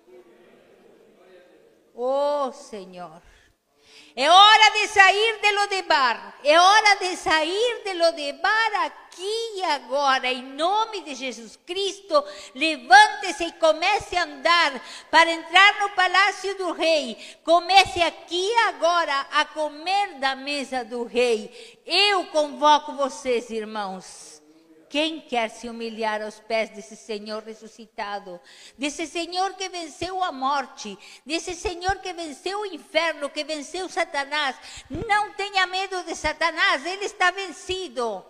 Oh 1.93 2.51
Senhor, 2.51 3.21
é 4.15 4.29
hora 4.29 4.71
de 4.71 4.87
sair 4.87 5.39
de 5.41 5.51
Lodebar, 5.51 6.35
é 6.43 6.59
hora 6.59 6.95
de 6.95 7.15
sair 7.15 7.83
de 7.83 7.93
Lodebar 7.93 8.85
aqui 8.85 9.57
e 9.57 9.63
agora, 9.63 10.31
em 10.31 10.41
nome 10.41 11.01
de 11.01 11.15
Jesus 11.15 11.57
Cristo. 11.65 12.23
Levante-se 12.53 13.45
e 13.45 13.51
comece 13.53 14.17
a 14.17 14.23
andar 14.23 14.81
para 15.09 15.31
entrar 15.31 15.79
no 15.79 15.89
palácio 15.91 16.57
do 16.57 16.71
Rei. 16.71 17.17
Comece 17.43 18.01
aqui 18.01 18.49
e 18.49 18.57
agora 18.67 19.27
a 19.31 19.45
comer 19.45 20.19
da 20.19 20.35
mesa 20.35 20.83
do 20.83 21.03
Rei. 21.03 21.81
Eu 21.85 22.25
convoco 22.27 22.93
vocês, 22.93 23.49
irmãos 23.49 24.30
quem 24.91 25.21
quer 25.21 25.49
se 25.49 25.69
humilhar 25.69 26.21
aos 26.21 26.37
pés 26.41 26.69
desse 26.69 26.97
Senhor 26.97 27.41
ressuscitado, 27.43 28.41
desse 28.77 29.07
Senhor 29.07 29.53
que 29.53 29.69
venceu 29.69 30.21
a 30.21 30.33
morte, 30.33 30.99
desse 31.25 31.55
Senhor 31.55 31.99
que 31.99 32.11
venceu 32.11 32.59
o 32.59 32.65
inferno, 32.65 33.29
que 33.29 33.41
venceu 33.45 33.87
Satanás? 33.87 34.57
Não 34.89 35.31
tenha 35.31 35.65
medo 35.65 36.03
de 36.03 36.13
Satanás, 36.13 36.85
ele 36.85 37.05
está 37.05 37.31
vencido. 37.31 38.25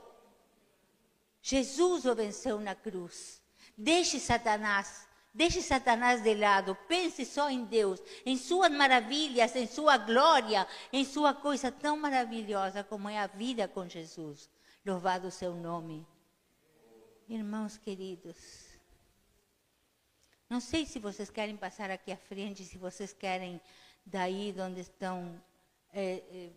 Jesus 1.41 2.05
o 2.05 2.13
venceu 2.13 2.59
na 2.59 2.75
cruz. 2.75 3.41
Deixe 3.75 4.19
Satanás, 4.19 5.07
deixe 5.33 5.63
Satanás 5.63 6.21
de 6.21 6.35
lado. 6.35 6.77
Pense 6.87 7.25
só 7.25 7.49
em 7.49 7.65
Deus, 7.65 7.99
em 8.23 8.37
suas 8.37 8.71
maravilhas, 8.71 9.55
em 9.55 9.65
sua 9.65 9.97
glória, 9.97 10.67
em 10.93 11.03
sua 11.03 11.33
coisa 11.33 11.71
tão 11.71 11.97
maravilhosa 11.97 12.83
como 12.83 13.09
é 13.09 13.17
a 13.17 13.25
vida 13.25 13.67
com 13.67 13.89
Jesus. 13.89 14.47
Louvado 14.85 15.27
o 15.27 15.31
seu 15.31 15.55
nome. 15.55 16.10
Irmãos 17.31 17.77
queridos, 17.77 18.67
não 20.49 20.59
sei 20.59 20.85
se 20.85 20.99
vocês 20.99 21.29
querem 21.29 21.55
passar 21.55 21.89
aqui 21.89 22.11
à 22.11 22.17
frente, 22.17 22.65
se 22.65 22.77
vocês 22.77 23.13
querem 23.13 23.61
daí 24.05 24.53
onde 24.59 24.81
estão 24.81 25.41
é, 25.93 26.15
é, 26.15 26.49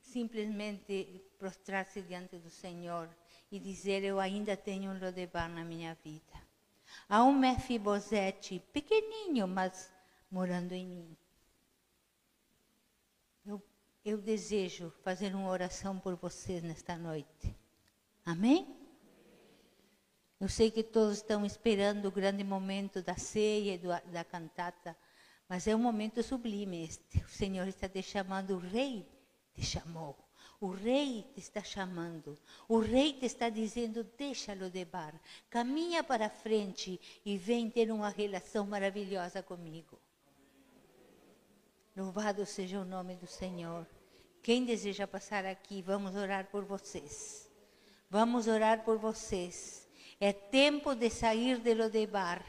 simplesmente 0.00 1.20
prostrar-se 1.36 2.00
diante 2.02 2.38
do 2.38 2.48
Senhor 2.48 3.10
e 3.50 3.58
dizer: 3.58 4.04
Eu 4.04 4.20
ainda 4.20 4.56
tenho 4.56 4.92
um 4.92 5.00
Lodebar 5.00 5.50
na 5.50 5.64
minha 5.64 5.98
vida. 6.04 6.40
Há 7.08 7.24
um 7.24 7.36
Mefibosete 7.36 8.62
pequenininho, 8.72 9.48
mas 9.48 9.92
morando 10.30 10.70
em 10.70 10.86
mim. 10.86 11.16
Eu, 13.44 13.60
eu 14.04 14.16
desejo 14.16 14.92
fazer 15.02 15.34
uma 15.34 15.50
oração 15.50 15.98
por 15.98 16.14
vocês 16.14 16.62
nesta 16.62 16.96
noite. 16.96 17.52
Amém? 18.24 18.79
Eu 20.40 20.48
sei 20.48 20.70
que 20.70 20.82
todos 20.82 21.18
estão 21.18 21.44
esperando 21.44 22.06
o 22.06 22.10
grande 22.10 22.42
momento 22.42 23.02
da 23.02 23.16
ceia 23.16 23.74
e 23.74 23.78
do, 23.78 23.88
da 24.10 24.24
cantata, 24.24 24.96
mas 25.46 25.66
é 25.66 25.76
um 25.76 25.78
momento 25.78 26.22
sublime 26.22 26.84
este. 26.84 27.18
O 27.18 27.28
Senhor 27.28 27.68
está 27.68 27.88
te 27.88 28.02
chamando, 28.02 28.54
o 28.54 28.58
Rei 28.58 29.06
te 29.52 29.62
chamou. 29.62 30.16
O 30.60 30.68
rei 30.68 31.26
te 31.32 31.40
está 31.40 31.62
chamando. 31.62 32.38
O 32.68 32.78
rei 32.80 33.14
te 33.14 33.24
está 33.24 33.48
dizendo: 33.48 34.04
deixa-lo 34.04 34.68
de 34.68 34.84
bar. 34.84 35.18
Caminha 35.48 36.04
para 36.04 36.28
frente 36.28 37.00
e 37.24 37.38
vem 37.38 37.70
ter 37.70 37.90
uma 37.90 38.10
relação 38.10 38.66
maravilhosa 38.66 39.42
comigo. 39.42 39.98
Louvado 41.96 42.44
seja 42.44 42.78
o 42.78 42.84
nome 42.84 43.16
do 43.16 43.26
Senhor. 43.26 43.86
Quem 44.42 44.66
deseja 44.66 45.06
passar 45.06 45.46
aqui, 45.46 45.80
vamos 45.80 46.14
orar 46.14 46.46
por 46.50 46.64
vocês. 46.64 47.50
Vamos 48.10 48.46
orar 48.46 48.84
por 48.84 48.98
vocês. 48.98 49.79
É 50.20 50.32
tempo 50.32 50.94
de 50.94 51.10
sair 51.10 51.58
de 51.58 51.74
Lodebar. 51.74 52.44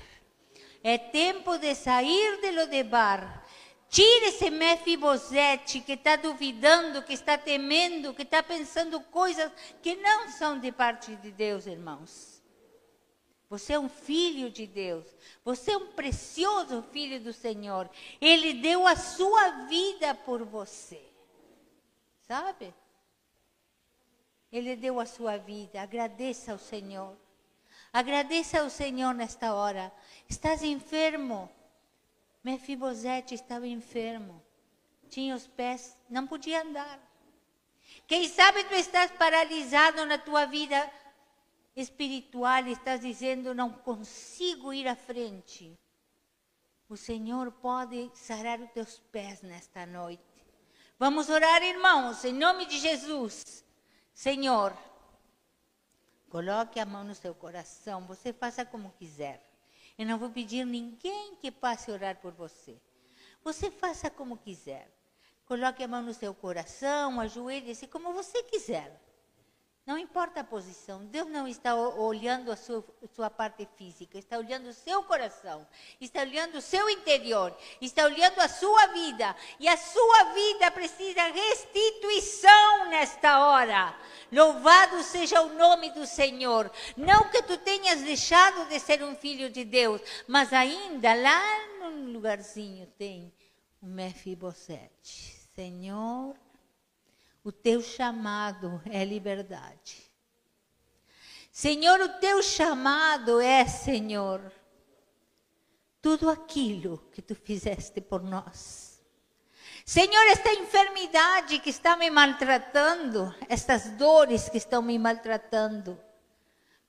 É 0.83 0.97
tempo 0.97 1.57
de 1.57 1.73
sair 1.73 2.41
de 2.41 2.51
Lodebar 2.51 3.41
Tire 3.91 4.27
esse 4.27 4.49
Mefibosete 4.49 5.81
que 5.81 5.91
está 5.91 6.15
duvidando, 6.15 7.03
que 7.03 7.11
está 7.11 7.37
temendo, 7.37 8.13
que 8.13 8.21
está 8.21 8.41
pensando 8.41 9.01
coisas 9.01 9.51
que 9.81 9.97
não 9.97 10.29
são 10.29 10.57
de 10.57 10.71
parte 10.71 11.13
de 11.17 11.29
Deus, 11.29 11.67
irmãos. 11.67 12.41
Você 13.49 13.73
é 13.73 13.79
um 13.79 13.89
filho 13.89 14.49
de 14.49 14.65
Deus. 14.65 15.05
Você 15.43 15.71
é 15.71 15.77
um 15.77 15.87
precioso 15.87 16.81
filho 16.83 17.19
do 17.19 17.33
Senhor. 17.33 17.89
Ele 18.21 18.53
deu 18.53 18.87
a 18.87 18.95
sua 18.95 19.65
vida 19.67 20.15
por 20.15 20.45
você. 20.45 21.03
Sabe? 22.21 22.73
Ele 24.49 24.77
deu 24.77 25.01
a 25.01 25.05
sua 25.05 25.35
vida. 25.35 25.81
Agradeça 25.81 26.53
ao 26.53 26.57
Senhor. 26.57 27.13
Agradeça 27.93 28.61
ao 28.61 28.69
Senhor 28.69 29.13
nesta 29.13 29.53
hora. 29.53 29.91
Estás 30.29 30.63
enfermo? 30.63 31.49
Mefibosete 32.43 33.35
estava 33.35 33.67
enfermo, 33.67 34.41
tinha 35.09 35.35
os 35.35 35.45
pés, 35.45 35.95
não 36.09 36.25
podia 36.25 36.63
andar. 36.63 36.99
Quem 38.07 38.27
sabe 38.27 38.63
tu 38.63 38.73
estás 38.73 39.11
paralisado 39.11 40.05
na 40.05 40.17
tua 40.17 40.45
vida 40.45 40.91
espiritual, 41.75 42.65
estás 42.67 43.01
dizendo, 43.01 43.53
não 43.53 43.71
consigo 43.71 44.73
ir 44.73 44.87
à 44.87 44.95
frente. 44.95 45.77
O 46.89 46.97
Senhor 46.97 47.51
pode 47.51 48.09
sarar 48.15 48.59
os 48.59 48.71
teus 48.71 48.99
pés 49.11 49.41
nesta 49.43 49.85
noite. 49.85 50.23
Vamos 50.97 51.29
orar, 51.29 51.61
irmãos, 51.63 52.25
em 52.25 52.33
nome 52.33 52.65
de 52.65 52.79
Jesus. 52.79 53.63
Senhor, 54.13 54.75
coloque 56.31 56.79
a 56.79 56.85
mão 56.85 57.03
no 57.03 57.13
seu 57.13 57.35
coração, 57.35 58.07
você 58.07 58.31
faça 58.31 58.65
como 58.65 58.91
quiser. 58.91 59.45
Eu 59.97 60.05
não 60.05 60.17
vou 60.17 60.29
pedir 60.29 60.65
ninguém 60.65 61.35
que 61.35 61.51
passe 61.51 61.91
a 61.91 61.93
orar 61.93 62.15
por 62.15 62.31
você. 62.31 62.79
Você 63.43 63.69
faça 63.69 64.09
como 64.09 64.37
quiser. 64.37 64.89
Coloque 65.45 65.83
a 65.83 65.87
mão 65.89 66.01
no 66.01 66.13
seu 66.13 66.33
coração, 66.33 67.19
ajoelhe-se 67.19 67.85
como 67.85 68.13
você 68.13 68.41
quiser. 68.43 68.89
Não 69.83 69.97
importa 69.97 70.41
a 70.41 70.43
posição, 70.43 71.03
Deus 71.07 71.27
não 71.27 71.47
está 71.47 71.75
olhando 71.75 72.51
a 72.51 72.55
sua, 72.55 72.85
sua, 73.15 73.31
parte 73.31 73.67
física, 73.75 74.17
está 74.17 74.37
olhando 74.37 74.69
o 74.69 74.73
seu 74.73 75.01
coração, 75.03 75.67
está 75.99 76.21
olhando 76.21 76.59
o 76.59 76.61
seu 76.61 76.87
interior, 76.87 77.55
está 77.81 78.05
olhando 78.05 78.39
a 78.39 78.47
sua 78.47 78.87
vida. 78.87 79.35
E 79.59 79.67
a 79.67 79.75
sua 79.75 80.23
vida 80.35 80.69
precisa 80.69 81.23
restituição 81.31 82.89
nesta 82.89 83.39
hora. 83.39 83.97
Louvado 84.31 85.01
seja 85.01 85.41
o 85.41 85.53
nome 85.55 85.89
do 85.89 86.05
Senhor. 86.05 86.71
Não 86.95 87.29
que 87.29 87.41
tu 87.41 87.57
tenhas 87.57 88.01
deixado 88.01 88.69
de 88.69 88.79
ser 88.79 89.03
um 89.03 89.15
filho 89.15 89.49
de 89.49 89.65
Deus, 89.65 89.99
mas 90.27 90.53
ainda 90.53 91.11
lá 91.15 91.41
no 91.79 92.13
lugarzinho 92.13 92.85
tem 92.99 93.33
o 93.81 93.87
Mefibosete. 93.87 95.41
Senhor, 95.55 96.35
o 97.43 97.51
teu 97.51 97.81
chamado 97.81 98.81
é 98.85 99.03
liberdade. 99.03 100.11
Senhor, 101.51 101.99
o 101.99 102.09
teu 102.19 102.41
chamado 102.41 103.41
é, 103.41 103.65
Senhor, 103.65 104.51
tudo 106.01 106.29
aquilo 106.29 106.97
que 107.11 107.21
tu 107.21 107.35
fizeste 107.35 107.99
por 107.99 108.21
nós. 108.21 109.01
Senhor, 109.85 110.23
esta 110.27 110.53
enfermidade 110.53 111.59
que 111.59 111.69
está 111.69 111.97
me 111.97 112.09
maltratando, 112.09 113.35
estas 113.49 113.89
dores 113.91 114.47
que 114.47 114.57
estão 114.57 114.81
me 114.81 114.97
maltratando, 114.97 115.99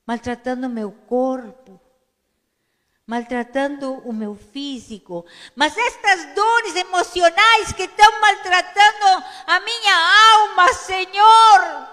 maltratando 0.06 0.68
meu 0.68 0.92
corpo, 0.92 1.80
maltratando 3.06 3.94
o 4.08 4.12
meu 4.12 4.34
físico, 4.34 5.24
mas 5.54 5.76
estas 5.76 6.34
dores 6.34 6.76
emocionais 6.76 7.72
que 7.72 7.82
estão 7.82 8.20
maltratando 8.20 9.24
a 9.46 9.60
minha 9.60 10.34
alma, 10.34 10.72
Senhor. 10.74 11.92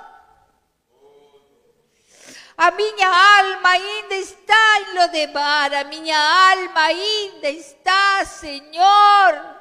A 2.58 2.72
minha 2.72 3.08
alma 3.08 3.70
ainda 3.70 4.16
está 4.16 4.82
em 4.82 5.00
Lodebar, 5.00 5.74
a 5.74 5.84
minha 5.86 6.18
alma 6.18 6.82
ainda 6.82 7.50
está, 7.50 8.26
Senhor 8.26 9.60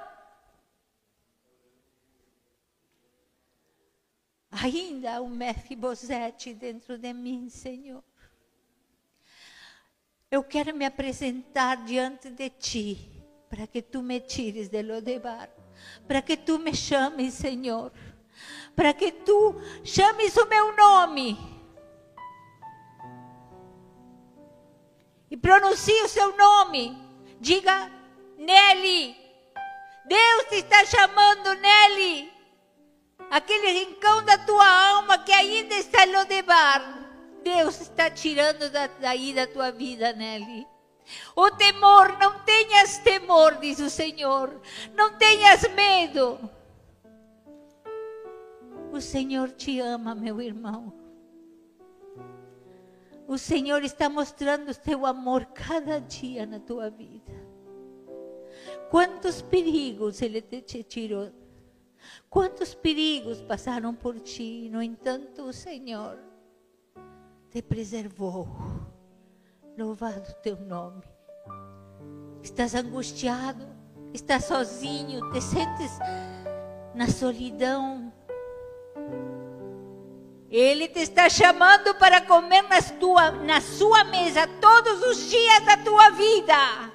Ainda 4.50 5.22
um 5.22 5.28
Mefibosete 5.28 6.52
dentro 6.52 6.98
de 6.98 7.12
mim, 7.12 7.48
Senhor. 7.48 8.02
Eu 10.30 10.44
quero 10.44 10.74
me 10.74 10.84
apresentar 10.84 11.84
diante 11.84 12.30
de 12.30 12.50
Ti, 12.50 13.24
para 13.48 13.66
que 13.66 13.80
Tu 13.80 14.02
me 14.02 14.20
tires 14.20 14.68
de 14.68 14.82
Lodebar, 14.82 15.48
para 16.06 16.20
que 16.22 16.36
Tu 16.36 16.58
me 16.58 16.74
chames, 16.74 17.34
Senhor, 17.34 17.92
para 18.76 18.92
que 18.92 19.10
Tu 19.10 19.54
chames 19.84 20.36
o 20.36 20.46
meu 20.46 20.76
nome. 20.76 21.38
E 25.30 25.36
pronuncie 25.36 26.02
o 26.04 26.08
seu 26.08 26.36
nome. 26.36 26.96
Diga, 27.40 27.90
Nelly. 28.36 29.16
Deus 30.06 30.44
te 30.48 30.56
está 30.56 30.84
chamando, 30.86 31.54
Nelly 31.54 32.38
aquele 33.30 33.84
rincão 33.84 34.24
da 34.24 34.38
tua 34.38 34.66
alma 34.66 35.18
que 35.18 35.32
ainda 35.32 35.74
está 35.74 36.06
em 36.06 36.12
Lodebar. 36.12 36.97
Deus 37.42 37.80
está 37.80 38.10
tirando 38.10 38.70
daí 39.00 39.32
da 39.34 39.46
tua 39.46 39.70
vida, 39.70 40.12
Nelly. 40.12 40.66
O 41.34 41.50
temor, 41.50 42.18
não 42.18 42.40
tenhas 42.40 42.98
temor, 42.98 43.56
diz 43.56 43.78
o 43.78 43.88
Senhor. 43.88 44.60
Não 44.94 45.16
tenhas 45.16 45.62
medo. 45.74 46.38
O 48.92 49.00
Senhor 49.00 49.50
te 49.50 49.80
ama, 49.80 50.14
meu 50.14 50.40
irmão. 50.40 50.92
O 53.26 53.36
Senhor 53.36 53.82
está 53.84 54.08
mostrando 54.08 54.70
o 54.70 54.74
seu 54.74 55.04
amor 55.04 55.46
cada 55.46 56.00
dia 56.00 56.46
na 56.46 56.60
tua 56.60 56.90
vida. 56.90 57.32
Quantos 58.90 59.42
perigos 59.42 60.22
Ele 60.22 60.40
te 60.40 60.82
tirou 60.82 61.30
Quantos 62.30 62.74
perigos 62.74 63.40
passaram 63.40 63.94
por 63.94 64.20
ti, 64.20 64.68
no 64.70 64.82
entanto, 64.82 65.42
o 65.42 65.52
Senhor 65.52 66.18
te 67.50 67.62
preservou. 67.62 68.48
Louvado 69.76 70.34
teu 70.42 70.56
nome. 70.56 71.02
Estás 72.42 72.74
angustiado, 72.74 73.64
estás 74.12 74.44
sozinho, 74.44 75.30
te 75.30 75.40
sentes 75.40 75.92
na 76.94 77.08
solidão. 77.08 78.12
Ele 80.50 80.88
te 80.88 81.00
está 81.00 81.28
chamando 81.28 81.94
para 81.96 82.22
comer 82.22 82.62
na, 82.62 82.80
tua, 82.98 83.30
na 83.30 83.60
sua 83.60 84.04
mesa 84.04 84.46
todos 84.60 85.02
os 85.02 85.28
dias 85.28 85.64
da 85.64 85.76
tua 85.76 86.10
vida. 86.10 86.92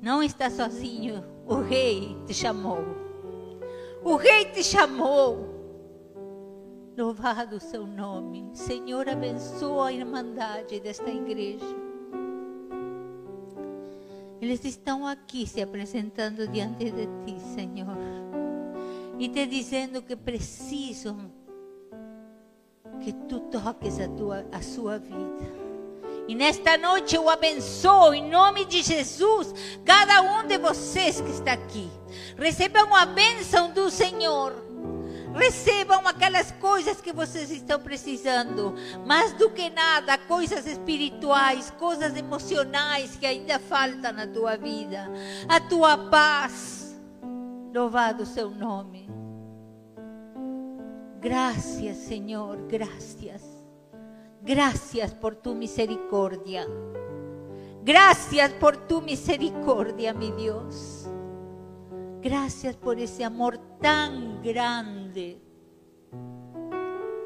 Não 0.00 0.22
está 0.22 0.48
sozinho. 0.48 1.24
O 1.46 1.56
rei 1.56 2.16
te 2.26 2.32
chamou. 2.32 2.84
O 4.02 4.16
rei 4.16 4.46
te 4.46 4.62
chamou. 4.62 5.59
Louvado 7.00 7.56
o 7.56 7.60
seu 7.60 7.86
nome. 7.86 8.50
Senhor, 8.52 9.08
abençoa 9.08 9.88
a 9.88 9.92
irmandade 9.92 10.78
desta 10.80 11.08
igreja. 11.08 11.64
Eles 14.38 14.62
estão 14.66 15.06
aqui 15.06 15.46
se 15.46 15.62
apresentando 15.62 16.46
diante 16.46 16.90
de 16.90 17.06
ti, 17.24 17.40
Senhor. 17.54 17.96
E 19.18 19.30
te 19.30 19.46
dizendo 19.46 20.02
que 20.02 20.14
precisam 20.14 21.32
que 23.02 23.14
tu 23.14 23.40
toques 23.50 23.98
a, 23.98 24.06
tua, 24.06 24.44
a 24.52 24.60
sua 24.60 24.98
vida. 24.98 25.60
E 26.28 26.34
nesta 26.34 26.76
noite 26.76 27.16
eu 27.16 27.30
abençoo 27.30 28.12
em 28.12 28.28
nome 28.28 28.66
de 28.66 28.82
Jesus 28.82 29.54
cada 29.86 30.20
um 30.20 30.46
de 30.46 30.58
vocês 30.58 31.18
que 31.18 31.30
está 31.30 31.54
aqui. 31.54 31.90
Recebam 32.36 32.94
a 32.94 33.06
bênção 33.06 33.72
do 33.72 33.90
Senhor. 33.90 34.69
Recebam 35.34 36.06
aquelas 36.06 36.50
coisas 36.52 37.00
que 37.00 37.12
vocês 37.12 37.50
estão 37.50 37.80
precisando. 37.80 38.74
Mais 39.06 39.32
do 39.34 39.50
que 39.50 39.70
nada, 39.70 40.18
coisas 40.18 40.66
espirituais, 40.66 41.70
coisas 41.78 42.16
emocionais 42.16 43.16
que 43.16 43.26
ainda 43.26 43.58
faltam 43.58 44.12
na 44.12 44.26
tua 44.26 44.56
vida. 44.56 45.10
A 45.48 45.60
tua 45.60 45.96
paz. 45.96 47.00
Louvado 47.72 48.26
seu 48.26 48.50
nome. 48.50 49.08
Gracias, 51.20 51.98
Senhor, 51.98 52.66
gracias. 52.66 53.42
Gracias 54.42 55.12
por 55.12 55.34
tu 55.36 55.54
misericordia. 55.54 56.66
Gracias 57.84 58.52
por 58.54 58.76
tu 58.76 59.02
misericordia, 59.02 60.14
mi 60.14 60.32
Dios. 60.32 61.06
Gracias 62.22 62.76
por 62.76 62.98
ese 62.98 63.24
amor 63.24 63.58
tan 63.80 64.42
grande. 64.42 64.99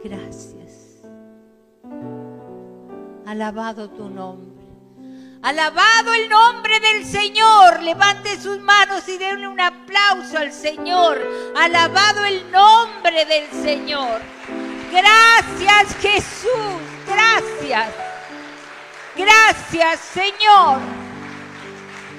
Gracias. 0.02 1.02
Alabado 3.26 3.90
tu 3.90 4.08
nombre. 4.08 4.64
Alabado 5.42 6.14
el 6.14 6.28
nombre 6.28 6.80
del 6.80 7.04
Señor. 7.04 7.82
Levante 7.82 8.40
sus 8.40 8.58
manos 8.60 9.06
y 9.08 9.18
denle 9.18 9.46
un 9.46 9.60
aplauso 9.60 10.38
al 10.38 10.52
Señor. 10.52 11.20
Alabado 11.56 12.24
el 12.24 12.50
nombre 12.50 13.24
del 13.26 13.50
Señor. 13.62 14.22
Gracias 14.90 15.96
Jesús. 16.00 16.80
Gracias. 17.06 17.88
Gracias 19.16 20.00
Señor. 20.00 20.80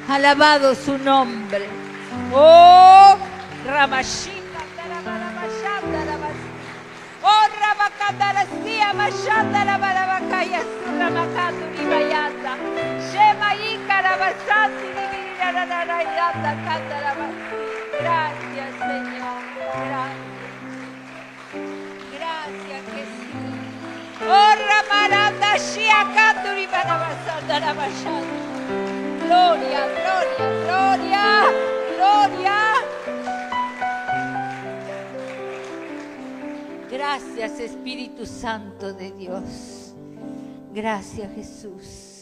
Alabado 0.08 0.76
su 0.76 0.98
nombre. 1.00 1.68
Oh, 2.32 3.18
Ramashita, 3.66 4.45
Kadarasia 8.06 8.94
Mashatara 8.94 9.76
Baravakaya 9.82 10.62
Sura 10.62 11.10
Makatu 11.10 11.66
Ribayata 11.74 12.54
Shema 13.10 13.50
Icarabasati 13.70 14.88
Rivirarayata 14.94 16.52
Kadarabasi 16.66 17.58
Grazie 17.98 18.66
Signore, 18.78 19.66
grazie. 19.90 20.50
Grazie 22.14 22.78
che 22.94 23.04
sì 23.18 23.34
Ora 24.22 24.80
Maranda 24.92 25.52
Shia 25.58 26.06
Katu 26.14 26.50
Ribaravasata 26.54 27.58
Rabashata 27.58 28.38
Gloria, 29.26 29.82
gloria, 29.98 30.46
gloria, 30.62 31.26
gloria. 31.98 32.75
Gracias 37.06 37.60
Espíritu 37.60 38.26
Santo 38.26 38.92
de 38.92 39.12
Dios. 39.12 39.94
Gracias 40.74 41.32
Jesús. 41.36 42.15